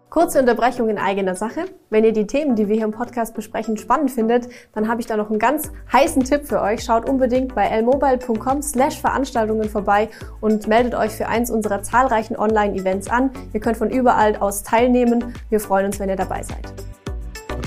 [0.10, 1.66] Kurze Unterbrechung in eigener Sache.
[1.92, 5.08] Wenn ihr die Themen, die wir hier im Podcast besprechen, spannend findet, dann habe ich
[5.08, 6.84] da noch einen ganz heißen Tipp für euch.
[6.84, 10.10] Schaut unbedingt bei lmobile.com slash Veranstaltungen vorbei
[10.42, 13.30] und meldet euch für eins unserer zahlreichen Online-Events an.
[13.54, 15.36] Ihr könnt von überall aus teilnehmen.
[15.50, 16.89] Wir freuen uns, wenn ihr dabei seid.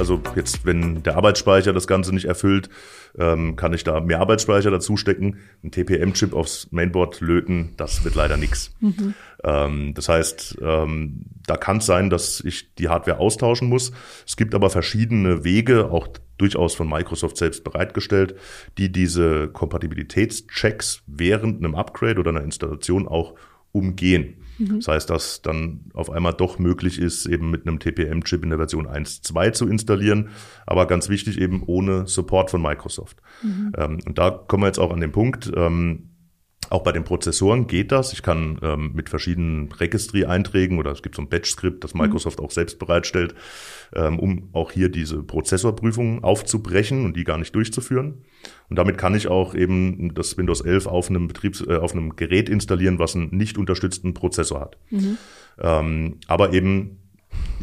[0.02, 2.68] Also jetzt, wenn der Arbeitsspeicher das Ganze nicht erfüllt,
[3.16, 5.38] ähm, kann ich da mehr Arbeitsspeicher dazu stecken.
[5.62, 8.74] Ein TPM-Chip aufs Mainboard löten, das wird leider nichts.
[8.80, 9.14] Mhm.
[9.44, 13.92] Ähm, das heißt, ähm, da kann es sein, dass ich die Hardware austauschen muss.
[14.26, 18.34] Es gibt aber verschiedene Wege, auch durchaus von Microsoft selbst bereitgestellt,
[18.78, 23.36] die diese Kompatibilitätschecks während einem Upgrade oder einer Installation auch
[23.70, 24.41] umgehen.
[24.58, 24.76] Mhm.
[24.76, 28.58] Das heißt, dass dann auf einmal doch möglich ist, eben mit einem TPM-Chip in der
[28.58, 30.30] Version 1.2 zu installieren,
[30.66, 33.18] aber ganz wichtig eben ohne Support von Microsoft.
[33.42, 33.72] Mhm.
[33.76, 36.11] Ähm, und da kommen wir jetzt auch an den Punkt, ähm,
[36.72, 38.12] auch bei den Prozessoren geht das.
[38.12, 42.00] Ich kann ähm, mit verschiedenen Registry-Einträgen oder es gibt so ein Batch-Skript, das mhm.
[42.00, 42.46] Microsoft mhm.
[42.46, 43.34] auch selbst bereitstellt,
[43.94, 48.24] ähm, um auch hier diese Prozessorprüfungen aufzubrechen und die gar nicht durchzuführen.
[48.70, 52.16] Und damit kann ich auch eben das Windows 11 auf einem Betriebs äh, auf einem
[52.16, 54.78] Gerät installieren, was einen nicht unterstützten Prozessor hat.
[54.90, 55.18] Mhm.
[55.60, 57.01] Ähm, aber eben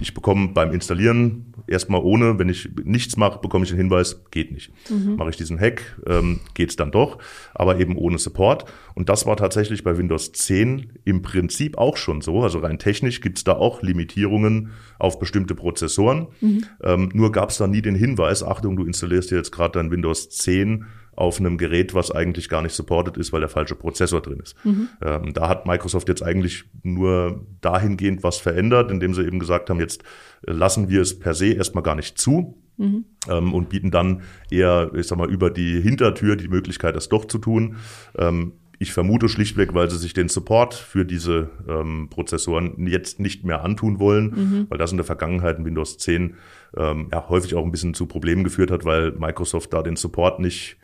[0.01, 4.51] ich bekomme beim Installieren erstmal ohne, wenn ich nichts mache, bekomme ich den Hinweis, geht
[4.51, 4.71] nicht.
[4.89, 5.15] Mhm.
[5.15, 7.19] Mache ich diesen Hack, ähm, geht es dann doch,
[7.53, 8.65] aber eben ohne Support.
[8.95, 12.41] Und das war tatsächlich bei Windows 10 im Prinzip auch schon so.
[12.41, 16.27] Also rein technisch gibt es da auch Limitierungen auf bestimmte Prozessoren.
[16.41, 16.65] Mhm.
[16.83, 20.29] Ähm, nur gab es da nie den Hinweis, Achtung, du installierst jetzt gerade dein Windows
[20.29, 20.85] 10
[21.19, 24.55] auf einem Gerät, was eigentlich gar nicht supported ist, weil der falsche Prozessor drin ist.
[24.63, 24.89] Mhm.
[25.01, 29.79] Ähm, da hat Microsoft jetzt eigentlich nur dahingehend was verändert, indem sie eben gesagt haben,
[29.79, 30.03] jetzt
[30.41, 32.57] lassen wir es per se erstmal gar nicht zu.
[32.77, 33.03] Mhm.
[33.27, 37.25] Ähm, und bieten dann eher, ich sag mal, über die Hintertür die Möglichkeit, das doch
[37.25, 37.75] zu tun.
[38.17, 43.43] Ähm, ich vermute schlichtweg, weil sie sich den Support für diese ähm, Prozessoren jetzt nicht
[43.43, 44.65] mehr antun wollen, mhm.
[44.69, 46.35] weil das in der Vergangenheit in Windows 10
[46.77, 50.39] ähm, ja, häufig auch ein bisschen zu Problemen geführt hat, weil Microsoft da den Support
[50.39, 50.77] nicht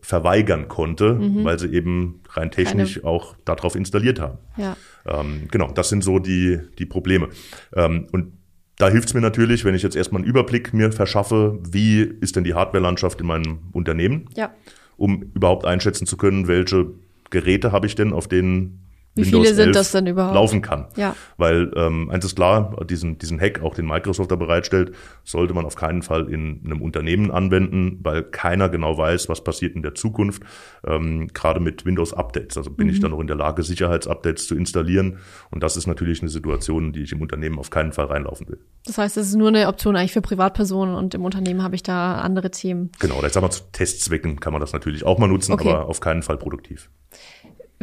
[0.00, 1.44] verweigern konnte, mhm.
[1.44, 3.06] weil sie eben rein technisch Keine.
[3.06, 4.38] auch darauf installiert haben.
[4.56, 4.76] Ja.
[5.06, 7.28] Ähm, genau, das sind so die, die Probleme.
[7.74, 8.32] Ähm, und
[8.78, 12.36] da hilft es mir natürlich, wenn ich jetzt erstmal einen Überblick mir verschaffe, wie ist
[12.36, 14.50] denn die Hardwarelandschaft in meinem Unternehmen, ja.
[14.96, 16.90] um überhaupt einschätzen zu können, welche
[17.30, 18.82] Geräte habe ich denn, auf denen
[19.14, 20.34] wie Windows viele sind das denn überhaupt?
[20.34, 20.86] laufen kann.
[20.96, 21.14] Ja.
[21.36, 25.66] Weil ähm, eins ist klar, diesen, diesen Hack, auch den Microsoft da bereitstellt, sollte man
[25.66, 29.94] auf keinen Fall in einem Unternehmen anwenden, weil keiner genau weiß, was passiert in der
[29.94, 30.42] Zukunft.
[30.86, 32.56] Ähm, Gerade mit Windows-Updates.
[32.56, 32.92] Also bin mhm.
[32.94, 35.18] ich dann noch in der Lage, Sicherheitsupdates zu installieren.
[35.50, 38.60] Und das ist natürlich eine Situation, die ich im Unternehmen auf keinen Fall reinlaufen will.
[38.86, 41.82] Das heißt, es ist nur eine Option eigentlich für Privatpersonen und im Unternehmen habe ich
[41.82, 42.90] da andere Themen.
[42.98, 45.68] Genau, da ich sag mal, zu Testzwecken kann man das natürlich auch mal nutzen, okay.
[45.68, 46.90] aber auf keinen Fall produktiv.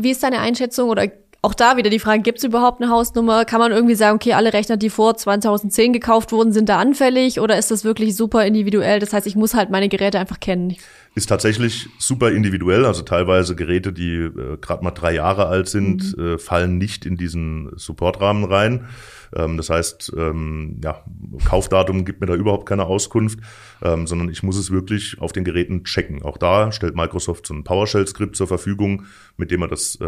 [0.04, 1.08] Wie ist deine Einschätzung oder
[1.42, 3.46] auch da wieder die Frage, gibt es überhaupt eine Hausnummer?
[3.46, 7.40] Kann man irgendwie sagen, okay, alle Rechner, die vor 2010 gekauft wurden, sind da anfällig
[7.40, 9.00] oder ist das wirklich super individuell?
[9.00, 10.76] Das heißt, ich muss halt meine Geräte einfach kennen.
[11.16, 12.86] Ist tatsächlich super individuell.
[12.86, 16.34] Also teilweise Geräte, die äh, gerade mal drei Jahre alt sind, mhm.
[16.34, 18.90] äh, fallen nicht in diesen Supportrahmen rein.
[19.36, 21.04] Ähm, das heißt, ähm, ja,
[21.46, 23.40] Kaufdatum gibt mir da überhaupt keine Auskunft,
[23.82, 26.24] ähm, sondern ich muss es wirklich auf den Geräten checken.
[26.24, 29.04] Auch da stellt Microsoft so ein PowerShell-Skript zur Verfügung,
[29.38, 30.00] mit dem man das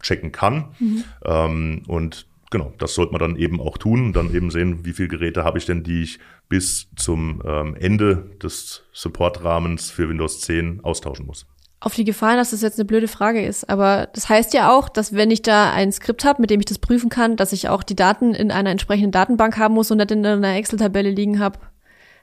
[0.00, 0.68] checken kann.
[0.78, 1.82] Mhm.
[1.86, 5.08] Und genau, das sollte man dann eben auch tun und dann eben sehen, wie viele
[5.08, 10.84] Geräte habe ich denn, die ich bis zum ähm, Ende des Supportrahmens für Windows 10
[10.84, 11.46] austauschen muss
[11.78, 14.88] auf die Gefahr, dass das jetzt eine blöde Frage ist, aber das heißt ja auch,
[14.88, 17.68] dass wenn ich da ein Skript habe, mit dem ich das prüfen kann, dass ich
[17.68, 21.38] auch die Daten in einer entsprechenden Datenbank haben muss und nicht in einer Excel-Tabelle liegen
[21.38, 21.58] habe,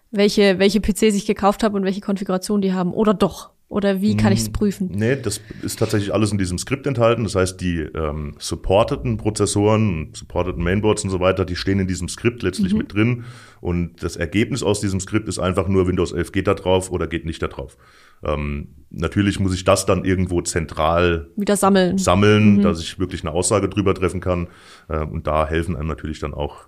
[0.10, 2.94] welche, welche PCs ich gekauft habe und welche Konfiguration die haben.
[2.94, 3.52] Oder doch?
[3.74, 4.92] Oder wie kann ich es prüfen?
[4.94, 7.24] Nee, das ist tatsächlich alles in diesem Skript enthalten.
[7.24, 12.08] Das heißt, die ähm, supporteten Prozessoren, supporteten Mainboards und so weiter, die stehen in diesem
[12.08, 12.78] Skript letztlich mhm.
[12.78, 13.24] mit drin.
[13.62, 17.08] Und das Ergebnis aus diesem Skript ist einfach nur, Windows 11 geht da drauf oder
[17.08, 17.76] geht nicht da drauf.
[18.24, 22.62] Ähm, natürlich muss ich das dann irgendwo zentral wieder sammeln, sammeln mhm.
[22.62, 24.50] dass ich wirklich eine Aussage drüber treffen kann.
[24.88, 26.68] Äh, und da helfen einem natürlich dann auch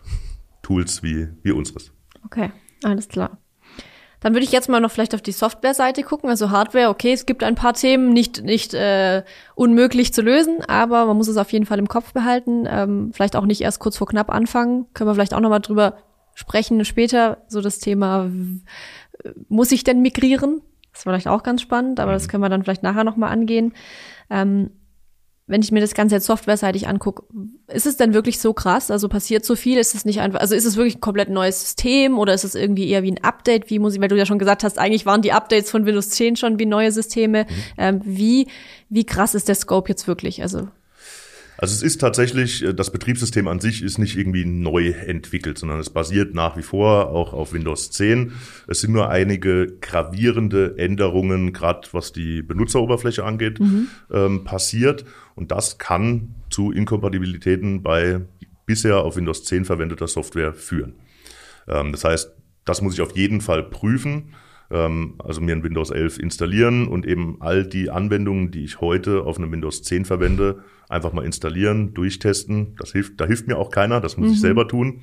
[0.64, 1.92] Tools wie, wie unseres.
[2.24, 2.50] Okay,
[2.84, 3.38] alles klar.
[4.26, 6.32] Dann würde ich jetzt mal noch vielleicht auf die Software-Seite gucken.
[6.32, 9.22] Also Hardware, okay, es gibt ein paar Themen, nicht, nicht äh,
[9.54, 12.66] unmöglich zu lösen, aber man muss es auf jeden Fall im Kopf behalten.
[12.68, 14.88] Ähm, vielleicht auch nicht erst kurz vor knapp anfangen.
[14.96, 15.98] Können wir vielleicht auch noch mal drüber
[16.34, 17.44] sprechen später.
[17.48, 18.28] So das Thema,
[19.48, 20.64] muss ich denn migrieren?
[20.92, 22.32] Das ist vielleicht auch ganz spannend, aber das mhm.
[22.32, 23.76] können wir dann vielleicht nachher noch mal angehen.
[24.32, 24.72] Ähm,
[25.48, 27.24] wenn ich mir das Ganze jetzt softwareseitig angucke,
[27.68, 28.90] ist es denn wirklich so krass?
[28.90, 29.78] Also passiert so viel?
[29.78, 32.56] Ist es nicht einfach, also ist es wirklich ein komplett neues System oder ist es
[32.56, 33.70] irgendwie eher wie ein Update?
[33.70, 36.10] Wie muss ich, weil du ja schon gesagt hast, eigentlich waren die Updates von Windows
[36.10, 37.44] 10 schon wie neue Systeme.
[37.44, 37.48] Mhm.
[37.78, 38.48] Ähm, wie,
[38.90, 40.42] wie krass ist der Scope jetzt wirklich?
[40.42, 40.68] Also
[41.58, 45.80] also es ist tatsächlich, äh, das Betriebssystem an sich ist nicht irgendwie neu entwickelt, sondern
[45.80, 48.34] es basiert nach wie vor auch auf Windows 10.
[48.68, 53.88] Es sind nur einige gravierende Änderungen, gerade was die Benutzeroberfläche angeht, mhm.
[54.12, 55.06] ähm, passiert.
[55.36, 58.22] Und das kann zu Inkompatibilitäten bei
[58.66, 60.96] bisher auf Windows 10 verwendeter Software führen.
[61.68, 62.32] Ähm, das heißt,
[62.66, 64.34] das muss ich auf jeden Fall prüfen
[64.70, 69.38] also mir ein Windows 11 installieren und eben all die Anwendungen, die ich heute auf
[69.38, 72.76] einem Windows 10 verwende, einfach mal installieren, durchtesten.
[72.78, 74.34] Das hilft, da hilft mir auch keiner, das muss mhm.
[74.34, 75.02] ich selber tun.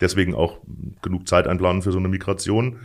[0.00, 0.60] Deswegen auch
[1.02, 2.80] genug Zeit einplanen für so eine Migration.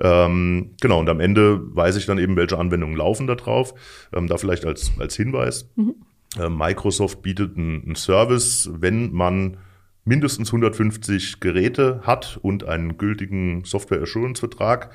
[0.00, 3.74] Ähm, genau, und am Ende weiß ich dann eben, welche Anwendungen laufen da drauf.
[4.12, 5.70] Ähm, da vielleicht als, als Hinweis.
[5.76, 5.96] Mhm.
[6.38, 9.58] Äh, Microsoft bietet einen Service, wenn man
[10.04, 14.90] mindestens 150 Geräte hat und einen gültigen Software Assurance Vertrag,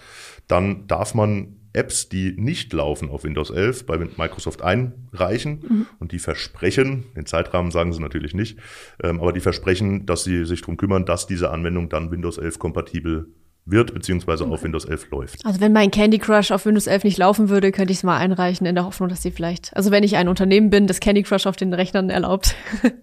[0.48, 5.86] dann darf man Apps, die nicht laufen auf Windows 11, bei Microsoft einreichen mhm.
[6.00, 8.60] und die versprechen, den Zeitrahmen sagen sie natürlich nicht,
[9.02, 12.60] ähm, aber die versprechen, dass sie sich darum kümmern, dass diese Anwendung dann Windows 11
[12.60, 13.28] kompatibel
[13.66, 15.46] wird, beziehungsweise auf Windows 11 läuft.
[15.46, 18.18] Also wenn mein Candy Crush auf Windows 11 nicht laufen würde, könnte ich es mal
[18.18, 21.24] einreichen in der Hoffnung, dass sie vielleicht, also wenn ich ein Unternehmen bin, das Candy
[21.24, 22.56] Crush auf den Rechnern erlaubt.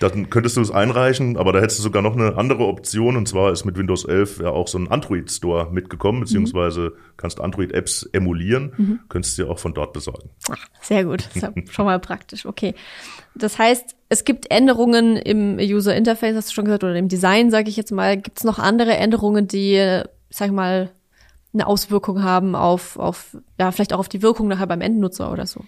[0.00, 3.26] Dann könntest du es einreichen, aber da hättest du sogar noch eine andere Option und
[3.26, 7.72] zwar ist mit Windows 11 ja auch so ein Android Store mitgekommen, beziehungsweise kannst Android
[7.72, 9.00] Apps emulieren, mhm.
[9.08, 10.30] könntest du dir auch von dort besorgen.
[10.50, 12.74] Ach, sehr gut, das ist ja schon mal praktisch, okay.
[13.34, 17.50] Das heißt, es gibt Änderungen im User Interface, hast du schon gesagt, oder im Design,
[17.50, 18.16] sage ich jetzt mal.
[18.16, 20.90] Gibt es noch andere Änderungen, die, sag ich mal,
[21.54, 25.46] eine Auswirkung haben auf, auf, ja, vielleicht auch auf die Wirkung nachher beim Endnutzer oder
[25.46, 25.64] so?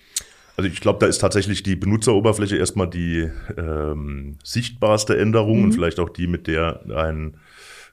[0.57, 5.65] Also ich glaube, da ist tatsächlich die Benutzeroberfläche erstmal die ähm, sichtbarste Änderung mhm.
[5.65, 7.37] und vielleicht auch die, mit der ein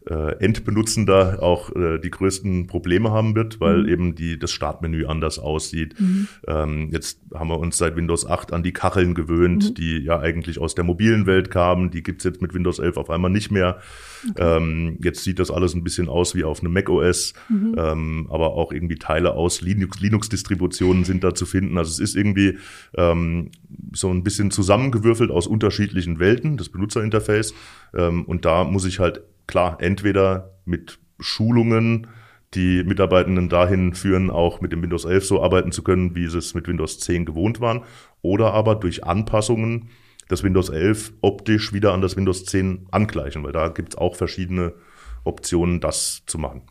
[0.10, 3.90] äh, Endbenutzender auch äh, die größten Probleme haben wird, weil mhm.
[3.90, 6.00] eben die, das Startmenü anders aussieht.
[6.00, 6.28] Mhm.
[6.48, 9.74] Ähm, jetzt haben wir uns seit Windows 8 an die Kacheln gewöhnt, mhm.
[9.76, 11.92] die ja eigentlich aus der mobilen Welt kamen.
[11.92, 13.80] Die gibt's jetzt mit Windows 11 auf einmal nicht mehr.
[14.30, 14.58] Okay.
[14.58, 17.76] Ähm, jetzt sieht das alles ein bisschen aus wie auf einem Mac OS, mhm.
[17.78, 21.78] ähm, aber auch irgendwie Teile aus Linux, Linux-Distributionen sind da zu finden.
[21.78, 22.58] Also es ist irgendwie
[22.96, 23.52] ähm,
[23.94, 27.54] so ein bisschen zusammengewürfelt aus unterschiedlichen Welten, das Benutzerinterface.
[27.96, 32.08] Ähm, und da muss ich halt klar, entweder mit Schulungen,
[32.54, 36.38] die Mitarbeitenden dahin führen, auch mit dem Windows 11 so arbeiten zu können, wie sie
[36.38, 37.84] es mit Windows 10 gewohnt waren,
[38.22, 39.90] oder aber durch Anpassungen
[40.30, 44.16] das Windows 11 optisch wieder an das Windows 10 angleichen, weil da gibt es auch
[44.16, 44.74] verschiedene
[45.24, 46.64] Optionen, das zu machen.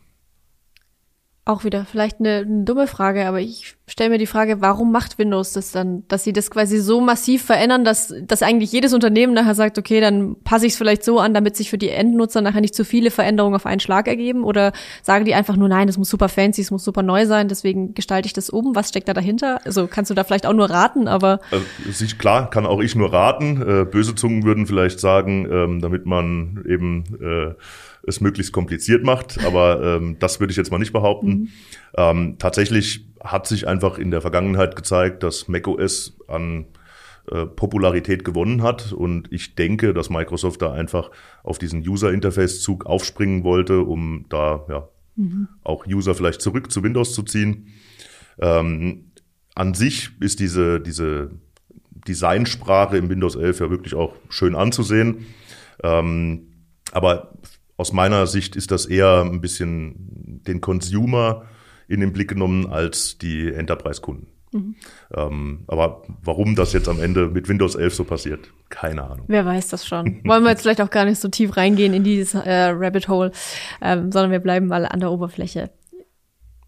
[1.47, 5.17] Auch wieder vielleicht eine, eine dumme Frage, aber ich stelle mir die Frage, warum macht
[5.17, 9.33] Windows das dann, dass sie das quasi so massiv verändern, dass, dass eigentlich jedes Unternehmen
[9.33, 12.41] nachher sagt, okay, dann passe ich es vielleicht so an, damit sich für die Endnutzer
[12.41, 14.43] nachher nicht zu viele Veränderungen auf einen Schlag ergeben?
[14.43, 17.47] Oder sagen die einfach nur, nein, das muss super fancy, es muss super neu sein,
[17.47, 18.75] deswegen gestalte ich das oben?
[18.75, 19.65] Was steckt da dahinter?
[19.65, 21.39] Also kannst du da vielleicht auch nur raten, aber.
[21.87, 23.61] Also, klar, kann auch ich nur raten.
[23.61, 27.53] Äh, böse Zungen würden vielleicht sagen, ähm, damit man eben äh,
[28.07, 31.29] es möglichst kompliziert macht, aber ähm, das würde ich jetzt mal nicht behaupten.
[31.29, 31.49] Mhm.
[31.97, 36.65] Ähm, tatsächlich hat sich einfach in der Vergangenheit gezeigt, dass macOS an
[37.29, 41.11] äh, Popularität gewonnen hat und ich denke, dass Microsoft da einfach
[41.43, 45.49] auf diesen User-Interface-Zug aufspringen wollte, um da ja mhm.
[45.63, 47.67] auch User vielleicht zurück zu Windows zu ziehen.
[48.39, 49.11] Ähm,
[49.55, 51.31] an sich ist diese, diese
[52.07, 55.25] Designsprache im Windows 11 ja wirklich auch schön anzusehen.
[55.83, 56.47] Ähm,
[56.91, 57.33] aber
[57.77, 61.45] aus meiner Sicht ist das eher ein bisschen den Consumer
[61.87, 64.27] in den Blick genommen als die Enterprise-Kunden.
[64.51, 64.75] Mhm.
[65.13, 69.25] Ähm, aber warum das jetzt am Ende mit Windows 11 so passiert, keine Ahnung.
[69.27, 70.21] Wer weiß das schon.
[70.25, 73.31] Wollen wir jetzt vielleicht auch gar nicht so tief reingehen in dieses äh, Rabbit Hole,
[73.81, 75.69] ähm, sondern wir bleiben mal an der Oberfläche.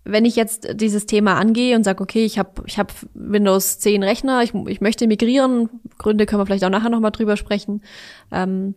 [0.05, 4.03] wenn ich jetzt dieses Thema angehe und sage, okay, ich habe ich hab Windows 10
[4.03, 7.81] Rechner, ich, ich möchte migrieren, Gründe können wir vielleicht auch nachher nochmal drüber sprechen.
[8.31, 8.75] Ähm,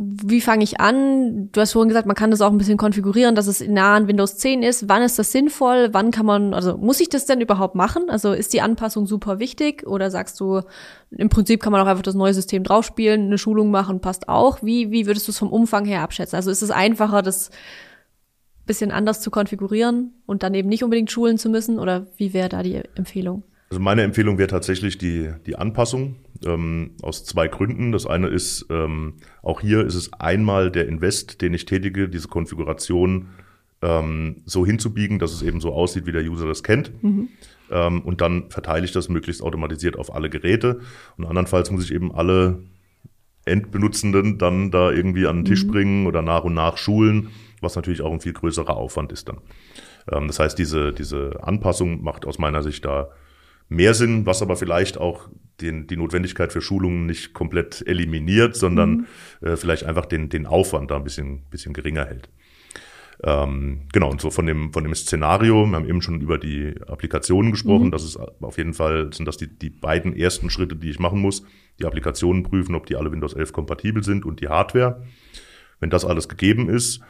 [0.00, 1.50] wie fange ich an?
[1.50, 4.06] Du hast vorhin gesagt, man kann das auch ein bisschen konfigurieren, dass es nah an
[4.06, 4.88] Windows 10 ist.
[4.88, 5.88] Wann ist das sinnvoll?
[5.90, 8.08] Wann kann man, also muss ich das denn überhaupt machen?
[8.08, 9.84] Also ist die Anpassung super wichtig?
[9.88, 10.62] Oder sagst du,
[11.10, 14.62] im Prinzip kann man auch einfach das neue System draufspielen, eine Schulung machen, passt auch?
[14.62, 16.36] Wie, wie würdest du es vom Umfang her abschätzen?
[16.36, 17.50] Also ist es einfacher, das
[18.66, 21.80] bisschen anders zu konfigurieren und dann eben nicht unbedingt schulen zu müssen?
[21.80, 23.42] Oder wie wäre da die Empfehlung?
[23.70, 27.92] Also meine Empfehlung wäre tatsächlich die, die Anpassung ähm, aus zwei Gründen.
[27.92, 32.28] Das eine ist, ähm, auch hier ist es einmal der Invest, den ich tätige, diese
[32.28, 33.28] Konfiguration
[33.82, 37.02] ähm, so hinzubiegen, dass es eben so aussieht, wie der User das kennt.
[37.02, 37.28] Mhm.
[37.70, 40.80] Ähm, und dann verteile ich das möglichst automatisiert auf alle Geräte.
[41.16, 42.60] Und andernfalls muss ich eben alle
[43.44, 45.70] Endbenutzenden dann da irgendwie an den Tisch mhm.
[45.70, 49.38] bringen oder nach und nach schulen, was natürlich auch ein viel größerer Aufwand ist dann.
[50.10, 53.08] Ähm, das heißt, diese, diese Anpassung macht aus meiner Sicht da
[53.68, 55.28] mehr Sinn, was aber vielleicht auch
[55.60, 59.06] den, die Notwendigkeit für Schulungen nicht komplett eliminiert, sondern
[59.40, 59.46] mhm.
[59.46, 62.28] äh, vielleicht einfach den, den Aufwand da ein bisschen, bisschen geringer hält.
[63.24, 66.74] Ähm, genau, und so von dem, von dem Szenario, wir haben eben schon über die
[66.86, 67.90] Applikationen gesprochen, mhm.
[67.90, 71.20] das ist auf jeden Fall, sind das die, die beiden ersten Schritte, die ich machen
[71.20, 71.42] muss.
[71.80, 75.02] Die Applikationen prüfen, ob die alle Windows 11 kompatibel sind und die Hardware.
[75.80, 77.00] Wenn das alles gegeben ist,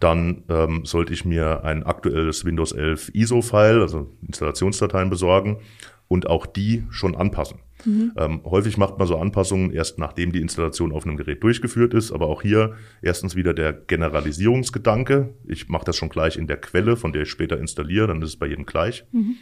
[0.00, 5.58] dann ähm, sollte ich mir ein aktuelles Windows 11 ISO-File, also Installationsdateien besorgen
[6.08, 7.60] und auch die schon anpassen.
[7.84, 8.12] Mhm.
[8.16, 12.10] Ähm, häufig macht man so Anpassungen erst nachdem die Installation auf einem Gerät durchgeführt ist,
[12.10, 15.34] aber auch hier erstens wieder der Generalisierungsgedanke.
[15.46, 18.30] Ich mache das schon gleich in der Quelle, von der ich später installiere, dann ist
[18.30, 19.04] es bei jedem gleich.
[19.12, 19.36] Mhm.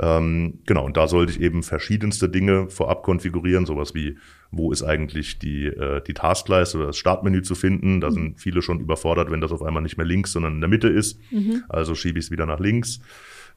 [0.00, 4.16] Ähm, genau, und da sollte ich eben verschiedenste Dinge vorab konfigurieren, sowas wie,
[4.50, 8.00] wo ist eigentlich die, äh, die Taskleiste oder das Startmenü zu finden.
[8.00, 8.14] Da mhm.
[8.14, 10.88] sind viele schon überfordert, wenn das auf einmal nicht mehr links, sondern in der Mitte
[10.88, 11.20] ist.
[11.68, 13.00] Also schiebe ich es wieder nach links.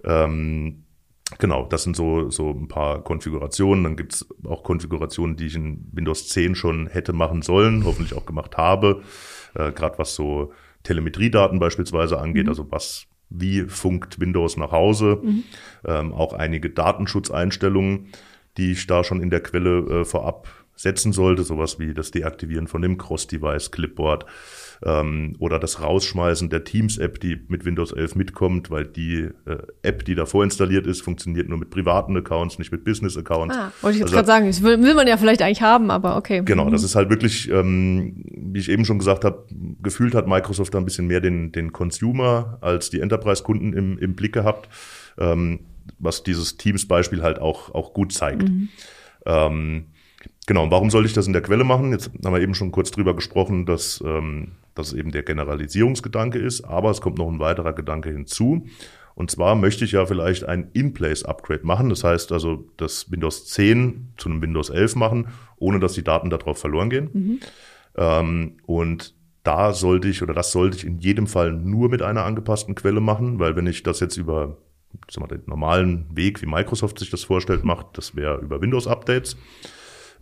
[0.04, 0.84] Ähm,
[1.40, 3.84] Genau, das sind so, so ein paar Konfigurationen.
[3.84, 8.26] Dann gibt's auch Konfigurationen, die ich in Windows 10 schon hätte machen sollen, hoffentlich auch
[8.26, 9.02] gemacht habe.
[9.56, 12.50] Äh, Gerade was so Telemetriedaten beispielsweise angeht, mhm.
[12.50, 15.20] also was, wie funkt Windows nach Hause.
[15.24, 15.44] Mhm.
[15.84, 18.10] Ähm, auch einige Datenschutzeinstellungen,
[18.58, 22.68] die ich da schon in der Quelle äh, vorab setzen sollte, sowas wie das Deaktivieren
[22.68, 24.26] von dem Cross-Device-Clipboard
[24.84, 30.06] ähm, oder das Rausschmeißen der Teams-App, die mit Windows 11 mitkommt, weil die äh, App,
[30.06, 33.56] die da vorinstalliert ist, funktioniert nur mit privaten Accounts, nicht mit Business-Accounts.
[33.56, 35.92] Ah, wollte ich jetzt also, gerade sagen, das will, will, man ja vielleicht eigentlich haben,
[35.92, 36.42] aber okay.
[36.46, 36.86] Genau, das mhm.
[36.86, 39.46] ist halt wirklich, ähm, wie ich eben schon gesagt habe,
[39.82, 44.16] gefühlt hat Microsoft da ein bisschen mehr den, den Consumer als die Enterprise-Kunden im, im
[44.16, 44.70] Blick gehabt,
[45.18, 45.60] ähm,
[46.00, 48.50] was dieses Teams-Beispiel halt auch, auch gut zeigt.
[48.50, 48.70] Mhm.
[49.26, 49.86] Ähm,
[50.48, 51.92] Genau, und warum sollte ich das in der Quelle machen?
[51.92, 56.38] Jetzt haben wir eben schon kurz drüber gesprochen, dass ähm, dass es eben der Generalisierungsgedanke
[56.38, 58.68] ist, aber es kommt noch ein weiterer Gedanke hinzu.
[59.16, 61.90] Und zwar möchte ich ja vielleicht ein In-Place-Upgrade machen.
[61.90, 66.30] Das heißt also, das Windows 10 zu einem Windows 11 machen, ohne dass die Daten
[66.30, 67.10] darauf verloren gehen.
[67.14, 67.40] Mhm.
[67.96, 72.26] Ähm, und da sollte ich oder das sollte ich in jedem Fall nur mit einer
[72.26, 74.58] angepassten Quelle machen, weil wenn ich das jetzt über
[75.18, 79.38] mal, den normalen Weg, wie Microsoft sich das vorstellt, macht, das wäre über Windows-Updates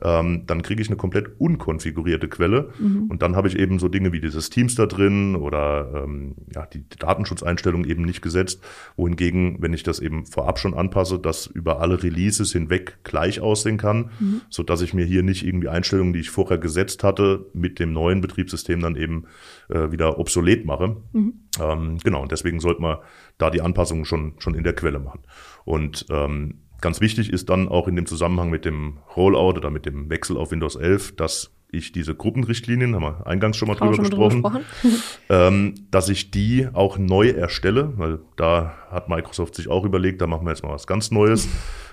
[0.01, 3.10] ähm, dann kriege ich eine komplett unkonfigurierte Quelle mhm.
[3.10, 6.65] und dann habe ich eben so Dinge wie dieses Teams da drin oder ähm, ja,
[6.65, 8.63] die, Datenschutzeinstellungen eben nicht gesetzt,
[8.95, 13.77] wohingegen, wenn ich das eben vorab schon anpasse, das über alle Releases hinweg gleich aussehen
[13.77, 14.41] kann, mhm.
[14.49, 17.93] so dass ich mir hier nicht irgendwie Einstellungen, die ich vorher gesetzt hatte, mit dem
[17.93, 19.25] neuen Betriebssystem dann eben
[19.69, 20.97] äh, wieder obsolet mache.
[21.13, 21.34] Mhm.
[21.60, 22.97] Ähm, genau, und deswegen sollte man
[23.38, 25.21] da die Anpassungen schon, schon in der Quelle machen.
[25.65, 29.85] Und ähm, Ganz wichtig ist dann auch in dem Zusammenhang mit dem Rollout oder mit
[29.85, 33.93] dem Wechsel auf Windows 11, dass ich diese Gruppenrichtlinien, haben wir eingangs schon mal drüber
[33.93, 34.61] schon gesprochen, drüber
[35.29, 40.27] ähm, dass ich die auch neu erstelle, weil da hat Microsoft sich auch überlegt, da
[40.27, 41.47] machen wir jetzt mal was ganz Neues.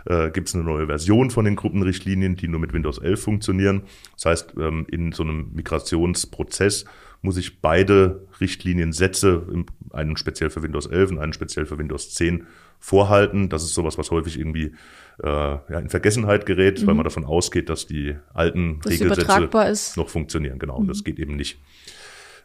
[0.06, 3.82] Äh, Gibt es eine neue Version von den Gruppenrichtlinien, die nur mit Windows 11 funktionieren.
[4.14, 6.84] Das heißt, ähm, in so einem Migrationsprozess
[7.22, 9.46] muss ich beide Richtliniensätze,
[9.92, 12.46] einen speziell für Windows 11 und einen speziell für Windows 10,
[12.78, 13.50] vorhalten.
[13.50, 14.74] Das ist sowas, was häufig irgendwie
[15.22, 16.86] äh, ja, in Vergessenheit gerät, mhm.
[16.86, 20.58] weil man davon ausgeht, dass die alten das Regelsätze noch funktionieren.
[20.58, 20.88] Genau, mhm.
[20.88, 21.60] das geht eben nicht.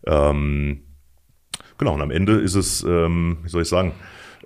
[0.06, 0.84] Ähm,
[1.78, 3.94] genau, und am Ende ist es, ähm, wie soll ich sagen,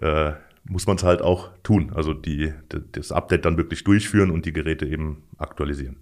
[0.01, 1.91] äh, muss man es halt auch tun.
[1.95, 2.53] Also die,
[2.91, 5.97] das Update dann wirklich durchführen und die Geräte eben aktualisieren.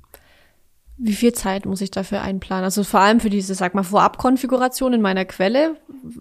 [1.00, 2.64] Wie viel Zeit muss ich dafür einplanen?
[2.64, 5.76] Also vor allem für diese, sag mal, Vorabkonfiguration in meiner Quelle.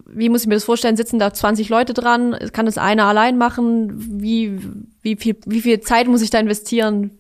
[0.07, 0.99] Wie muss ich mir das vorstellen?
[0.99, 2.37] Sitzen da 20 Leute dran?
[2.53, 3.93] Kann das einer allein machen?
[4.21, 4.59] Wie,
[5.01, 7.13] wie, viel, wie viel Zeit muss ich da investieren?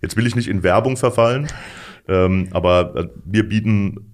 [0.00, 1.46] Jetzt will ich nicht in Werbung verfallen,
[2.08, 4.13] ähm, aber äh, wir bieten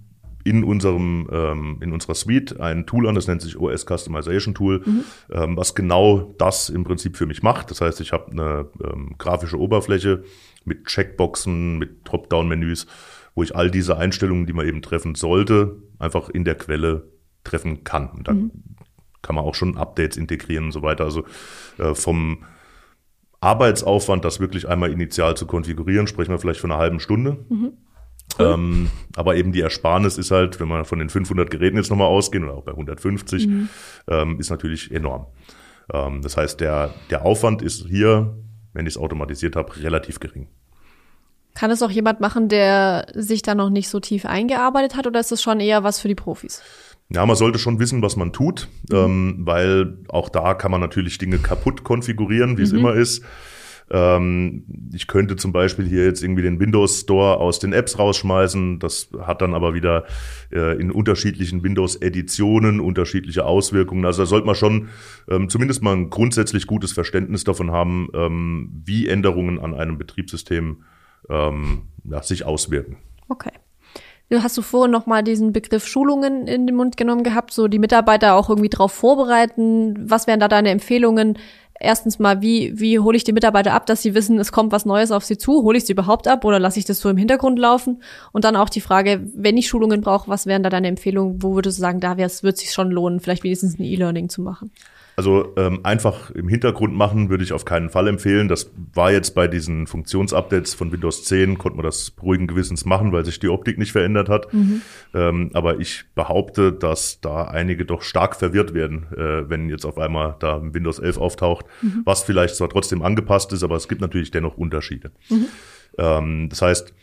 [0.51, 4.83] in unserem ähm, in unserer Suite ein Tool an, das nennt sich OS Customization Tool,
[4.85, 5.05] mhm.
[5.31, 7.71] ähm, was genau das im Prinzip für mich macht.
[7.71, 10.25] Das heißt, ich habe eine ähm, grafische Oberfläche
[10.65, 12.89] mit Checkboxen, mit Dropdown-Menüs,
[13.37, 17.09] wo ich all diese Einstellungen, die man eben treffen sollte, einfach in der Quelle
[17.45, 18.11] treffen kann.
[18.11, 18.51] Und dann mhm.
[19.23, 21.05] kann man auch schon Updates integrieren und so weiter.
[21.05, 21.24] Also
[21.79, 22.45] äh, vom
[23.41, 27.39] Arbeitsaufwand, das wirklich einmal initial zu konfigurieren, sprechen wir vielleicht von einer halben Stunde.
[27.49, 27.74] Mhm.
[28.41, 28.55] Cool.
[28.55, 32.09] Ähm, aber eben die Ersparnis ist halt, wenn man von den 500 Geräten jetzt nochmal
[32.09, 33.68] ausgehen oder auch bei 150, mhm.
[34.09, 35.26] ähm, ist natürlich enorm.
[35.93, 38.36] Ähm, das heißt, der, der Aufwand ist hier,
[38.72, 40.49] wenn ich es automatisiert habe, relativ gering.
[41.55, 45.20] Kann es auch jemand machen, der sich da noch nicht so tief eingearbeitet hat oder
[45.20, 46.62] ist es schon eher was für die Profis?
[47.12, 48.97] Ja, man sollte schon wissen, was man tut, mhm.
[48.97, 52.66] ähm, weil auch da kann man natürlich Dinge kaputt konfigurieren, wie mhm.
[52.66, 53.24] es immer ist.
[53.91, 58.78] Ähm, ich könnte zum Beispiel hier jetzt irgendwie den Windows Store aus den Apps rausschmeißen.
[58.78, 60.05] Das hat dann aber wieder
[60.53, 64.05] äh, in unterschiedlichen Windows-Editionen unterschiedliche Auswirkungen.
[64.05, 64.88] Also da sollte man schon
[65.28, 70.84] ähm, zumindest mal ein grundsätzlich gutes Verständnis davon haben, ähm, wie Änderungen an einem Betriebssystem
[72.22, 72.97] sich auswirken.
[73.28, 73.53] Okay.
[74.30, 77.66] Du hast du vorhin noch mal diesen Begriff Schulungen in den Mund genommen gehabt, so
[77.66, 80.09] die Mitarbeiter auch irgendwie darauf vorbereiten.
[80.09, 81.36] Was wären da deine Empfehlungen?
[81.83, 84.85] Erstens mal, wie, wie hole ich die Mitarbeiter ab, dass sie wissen, es kommt was
[84.85, 85.62] Neues auf sie zu?
[85.62, 88.03] Hole ich sie überhaupt ab oder lasse ich das so im Hintergrund laufen?
[88.33, 91.43] Und dann auch die Frage, wenn ich Schulungen brauche, was wären da deine Empfehlungen?
[91.43, 94.43] Wo würdest du sagen, da wird es sich schon lohnen, vielleicht wenigstens ein E-Learning zu
[94.43, 94.70] machen?
[95.21, 98.49] Also ähm, einfach im Hintergrund machen würde ich auf keinen Fall empfehlen.
[98.49, 103.12] Das war jetzt bei diesen Funktionsupdates von Windows 10, konnte man das ruhigen Gewissens machen,
[103.12, 104.51] weil sich die Optik nicht verändert hat.
[104.55, 104.81] Mhm.
[105.12, 109.99] Ähm, aber ich behaupte, dass da einige doch stark verwirrt werden, äh, wenn jetzt auf
[109.99, 112.01] einmal da Windows 11 auftaucht, mhm.
[112.07, 115.11] was vielleicht zwar trotzdem angepasst ist, aber es gibt natürlich dennoch Unterschiede.
[115.29, 115.47] Mhm.
[115.99, 116.95] Ähm, das heißt,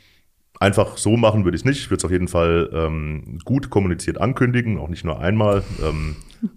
[0.60, 1.80] Einfach so machen würde ich es nicht.
[1.80, 5.64] Ich würde es auf jeden Fall ähm, gut kommuniziert ankündigen, auch nicht nur einmal.
[5.84, 6.16] Ähm,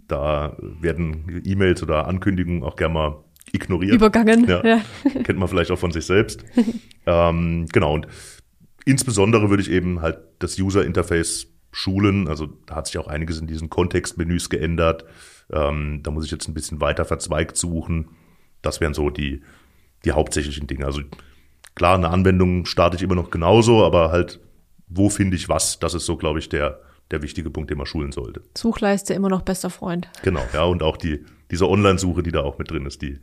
[0.08, 3.94] da werden E-Mails oder Ankündigungen auch gerne mal ignoriert.
[3.94, 4.46] Übergangen.
[4.48, 4.80] Ja, ja.
[5.24, 6.44] Kennt man vielleicht auch von sich selbst.
[7.06, 7.94] ähm, genau.
[7.94, 8.06] Und
[8.86, 12.26] insbesondere würde ich eben halt das User-Interface schulen.
[12.28, 15.04] Also da hat sich auch einiges in diesen Kontextmenüs geändert.
[15.52, 18.08] Ähm, da muss ich jetzt ein bisschen weiter verzweigt suchen.
[18.62, 19.42] Das wären so die,
[20.04, 20.86] die hauptsächlichen Dinge.
[20.86, 21.02] Also
[21.80, 24.38] Klar, eine Anwendung starte ich immer noch genauso, aber halt,
[24.86, 25.78] wo finde ich was?
[25.78, 26.78] Das ist so, glaube ich, der,
[27.10, 28.42] der wichtige Punkt, den man schulen sollte.
[28.54, 30.10] Suchleiste immer noch bester Freund.
[30.22, 33.18] Genau, ja, und auch die, diese Online-Suche, die da auch mit drin ist, die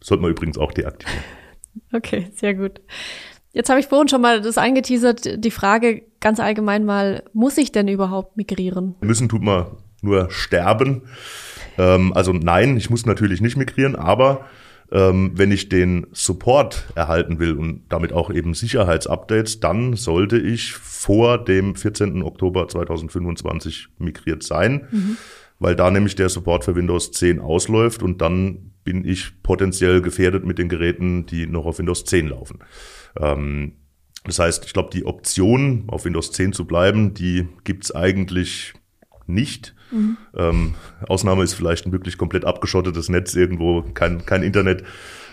[0.00, 1.22] sollte man übrigens auch deaktivieren.
[1.92, 2.80] Okay, sehr gut.
[3.52, 7.70] Jetzt habe ich vorhin schon mal das angeteasert, die Frage ganz allgemein mal, muss ich
[7.70, 8.94] denn überhaupt migrieren?
[9.02, 9.66] Müssen tut man
[10.00, 11.02] nur sterben.
[11.76, 14.46] Ähm, also nein, ich muss natürlich nicht migrieren, aber
[14.92, 20.74] ähm, wenn ich den Support erhalten will und damit auch eben Sicherheitsupdates, dann sollte ich
[20.74, 22.22] vor dem 14.
[22.22, 25.16] Oktober 2025 migriert sein, mhm.
[25.58, 30.44] weil da nämlich der Support für Windows 10 ausläuft und dann bin ich potenziell gefährdet
[30.44, 32.58] mit den Geräten, die noch auf Windows 10 laufen.
[33.18, 33.74] Ähm,
[34.24, 38.74] das heißt, ich glaube, die Option, auf Windows 10 zu bleiben, die gibt's eigentlich
[39.32, 39.74] nicht.
[39.90, 40.16] Mhm.
[40.36, 40.74] Ähm,
[41.06, 44.84] Ausnahme ist vielleicht ein wirklich komplett abgeschottetes Netz irgendwo, kein, kein Internet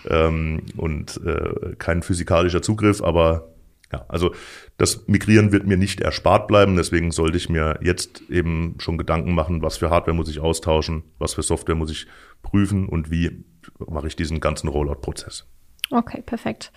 [0.08, 3.48] ähm, und äh, kein physikalischer Zugriff, aber
[3.92, 4.32] ja, also
[4.76, 9.34] das Migrieren wird mir nicht erspart bleiben, deswegen sollte ich mir jetzt eben schon Gedanken
[9.34, 12.06] machen, was für Hardware muss ich austauschen, was für Software muss ich
[12.42, 13.44] prüfen und wie
[13.78, 15.46] mache ich diesen ganzen Rollout-Prozess.
[15.90, 16.72] Okay, perfekt.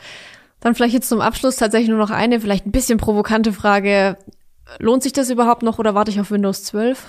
[0.59, 4.17] Dann vielleicht jetzt zum Abschluss tatsächlich nur noch eine, vielleicht ein bisschen provokante Frage.
[4.79, 7.05] Lohnt sich das überhaupt noch oder warte ich auf Windows 12?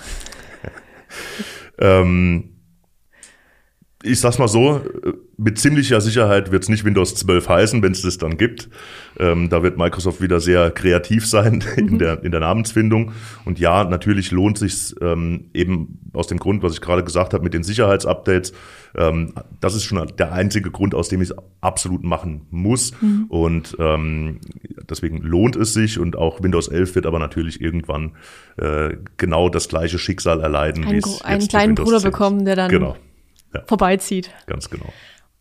[1.79, 2.54] ähm,
[4.05, 4.81] ich sag's mal so,
[5.37, 8.69] mit ziemlicher Sicherheit wird es nicht Windows 12 heißen, wenn es das dann gibt.
[9.19, 11.97] Ähm, da wird Microsoft wieder sehr kreativ sein in, mhm.
[11.99, 13.11] der, in der Namensfindung.
[13.43, 17.43] Und ja, natürlich lohnt sich ähm, eben aus dem Grund, was ich gerade gesagt habe,
[17.43, 18.53] mit den Sicherheitsupdates.
[18.95, 22.93] Ähm, das ist schon der einzige Grund, aus dem ich es absolut machen muss.
[23.01, 23.25] Mhm.
[23.27, 24.39] Und ähm,
[24.89, 25.99] deswegen lohnt es sich.
[25.99, 28.11] Und auch Windows 11 wird aber natürlich irgendwann
[28.57, 30.85] äh, genau das gleiche Schicksal erleiden.
[30.85, 32.95] Ein, einen kleinen Bruder bekommen, der dann genau.
[33.53, 33.63] Ja.
[33.67, 34.29] vorbeizieht.
[34.47, 34.87] Ganz genau.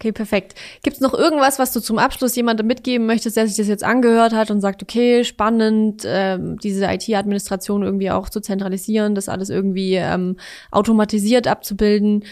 [0.00, 0.54] Okay, perfekt.
[0.82, 3.84] Gibt es noch irgendwas, was du zum Abschluss jemandem mitgeben möchtest, der sich das jetzt
[3.84, 9.50] angehört hat und sagt, okay, spannend, ähm, diese IT-Administration irgendwie auch zu zentralisieren, das alles
[9.50, 10.36] irgendwie ähm,
[10.70, 12.24] automatisiert abzubilden?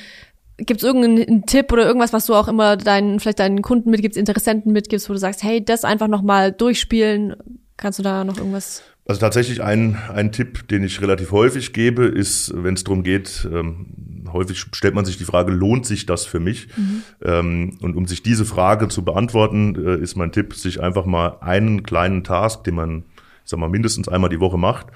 [0.58, 4.18] Gibt es irgendeinen Tipp oder irgendwas, was du auch immer deinen, vielleicht deinen Kunden mitgibst,
[4.18, 7.36] Interessenten mitgibst, wo du sagst, hey, das einfach nochmal durchspielen?
[7.76, 12.04] Kannst du da noch irgendwas also tatsächlich ein, ein Tipp, den ich relativ häufig gebe,
[12.04, 13.86] ist, wenn es darum geht, ähm,
[14.32, 16.68] häufig stellt man sich die Frage, lohnt sich das für mich?
[16.76, 17.02] Mhm.
[17.22, 21.38] Ähm, und um sich diese Frage zu beantworten, äh, ist mein Tipp, sich einfach mal
[21.40, 23.04] einen kleinen Task, den man,
[23.44, 24.86] ich sag mal, mindestens einmal die Woche macht,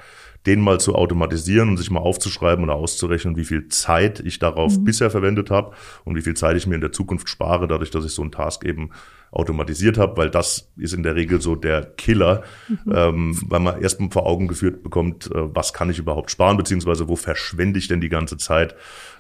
[0.47, 4.79] den mal zu automatisieren und sich mal aufzuschreiben oder auszurechnen, wie viel Zeit ich darauf
[4.79, 4.85] mhm.
[4.85, 5.73] bisher verwendet habe
[6.05, 8.33] und wie viel Zeit ich mir in der Zukunft spare, dadurch, dass ich so einen
[8.33, 8.91] Task eben
[9.33, 12.93] automatisiert habe, weil das ist in der Regel so der Killer, mhm.
[12.95, 17.09] ähm, weil man erstmal vor Augen geführt bekommt, äh, was kann ich überhaupt sparen, beziehungsweise
[17.09, 18.77] wo verschwende ich denn die ganze Zeit.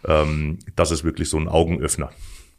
[0.06, 2.10] Ähm, das ist wirklich so ein Augenöffner.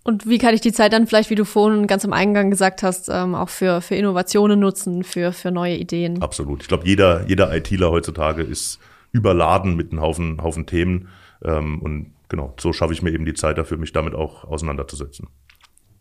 [0.07, 2.81] Und wie kann ich die Zeit dann vielleicht, wie du vorhin ganz am Eingang gesagt
[2.81, 6.21] hast, ähm, auch für, für Innovationen nutzen, für, für neue Ideen?
[6.21, 6.61] Absolut.
[6.61, 8.79] Ich glaube, jeder, jeder ITler heutzutage ist
[9.11, 11.09] überladen mit einem Haufen, Haufen Themen.
[11.43, 15.27] Ähm, und genau, so schaffe ich mir eben die Zeit dafür, mich damit auch auseinanderzusetzen.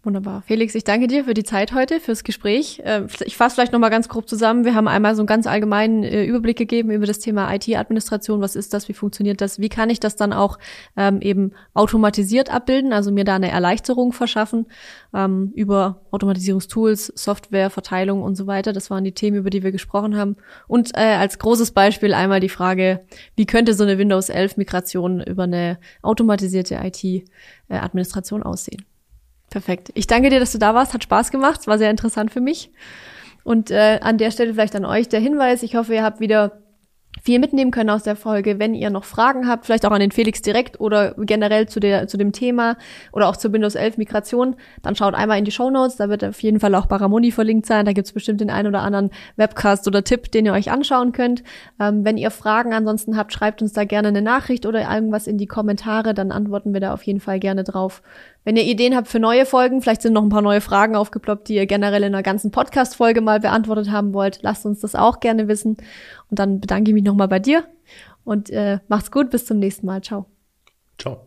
[0.07, 0.45] Wunderbar.
[0.47, 2.81] Felix, ich danke dir für die Zeit heute, fürs Gespräch.
[2.85, 4.65] Ähm, ich fasse vielleicht nochmal ganz grob zusammen.
[4.65, 8.41] Wir haben einmal so einen ganz allgemeinen äh, Überblick gegeben über das Thema IT-Administration.
[8.41, 8.89] Was ist das?
[8.89, 9.59] Wie funktioniert das?
[9.59, 10.61] Wie kann ich das dann auch
[10.97, 12.93] ähm, eben automatisiert abbilden?
[12.93, 14.67] Also mir da eine Erleichterung verschaffen
[15.13, 18.73] ähm, über Automatisierungstools, Software, Verteilung und so weiter.
[18.73, 20.37] Das waren die Themen, über die wir gesprochen haben.
[20.69, 23.01] Und äh, als großes Beispiel einmal die Frage,
[23.35, 28.87] wie könnte so eine Windows 11 Migration über eine automatisierte IT-Administration äh, aussehen?
[29.51, 29.91] Perfekt.
[29.95, 30.95] Ich danke dir, dass du da warst.
[30.95, 31.67] Hat Spaß gemacht.
[31.67, 32.71] War sehr interessant für mich.
[33.45, 35.63] Und äh, an der Stelle vielleicht an euch der Hinweis.
[35.63, 36.63] Ich hoffe, ihr habt wieder
[37.23, 38.59] viel mitnehmen können aus der Folge.
[38.59, 42.09] Wenn ihr noch Fragen habt, vielleicht auch an den Felix direkt oder generell zu, der,
[42.09, 42.77] zu dem Thema
[43.13, 45.97] oder auch zur Windows 11 Migration, dann schaut einmal in die Show Notes.
[45.97, 47.85] Da wird auf jeden Fall auch Baramoni verlinkt sein.
[47.85, 51.43] Da gibt's bestimmt den einen oder anderen Webcast oder Tipp, den ihr euch anschauen könnt.
[51.81, 55.39] Ähm, wenn ihr Fragen ansonsten habt, schreibt uns da gerne eine Nachricht oder irgendwas in
[55.39, 56.15] die Kommentare.
[56.15, 58.03] Dann antworten wir da auf jeden Fall gerne drauf.
[58.47, 61.49] Wenn ihr Ideen habt für neue Folgen, vielleicht sind noch ein paar neue Fragen aufgeploppt,
[61.49, 65.19] die ihr generell in einer ganzen Podcast-Folge mal beantwortet haben wollt, lasst uns das auch
[65.19, 65.77] gerne wissen.
[66.31, 67.69] Und dann bedanke ich mich nochmal bei dir
[68.25, 70.03] und äh, macht's gut, bis zum nächsten Mal.
[70.03, 70.27] Ciao.
[70.99, 71.26] Ciao.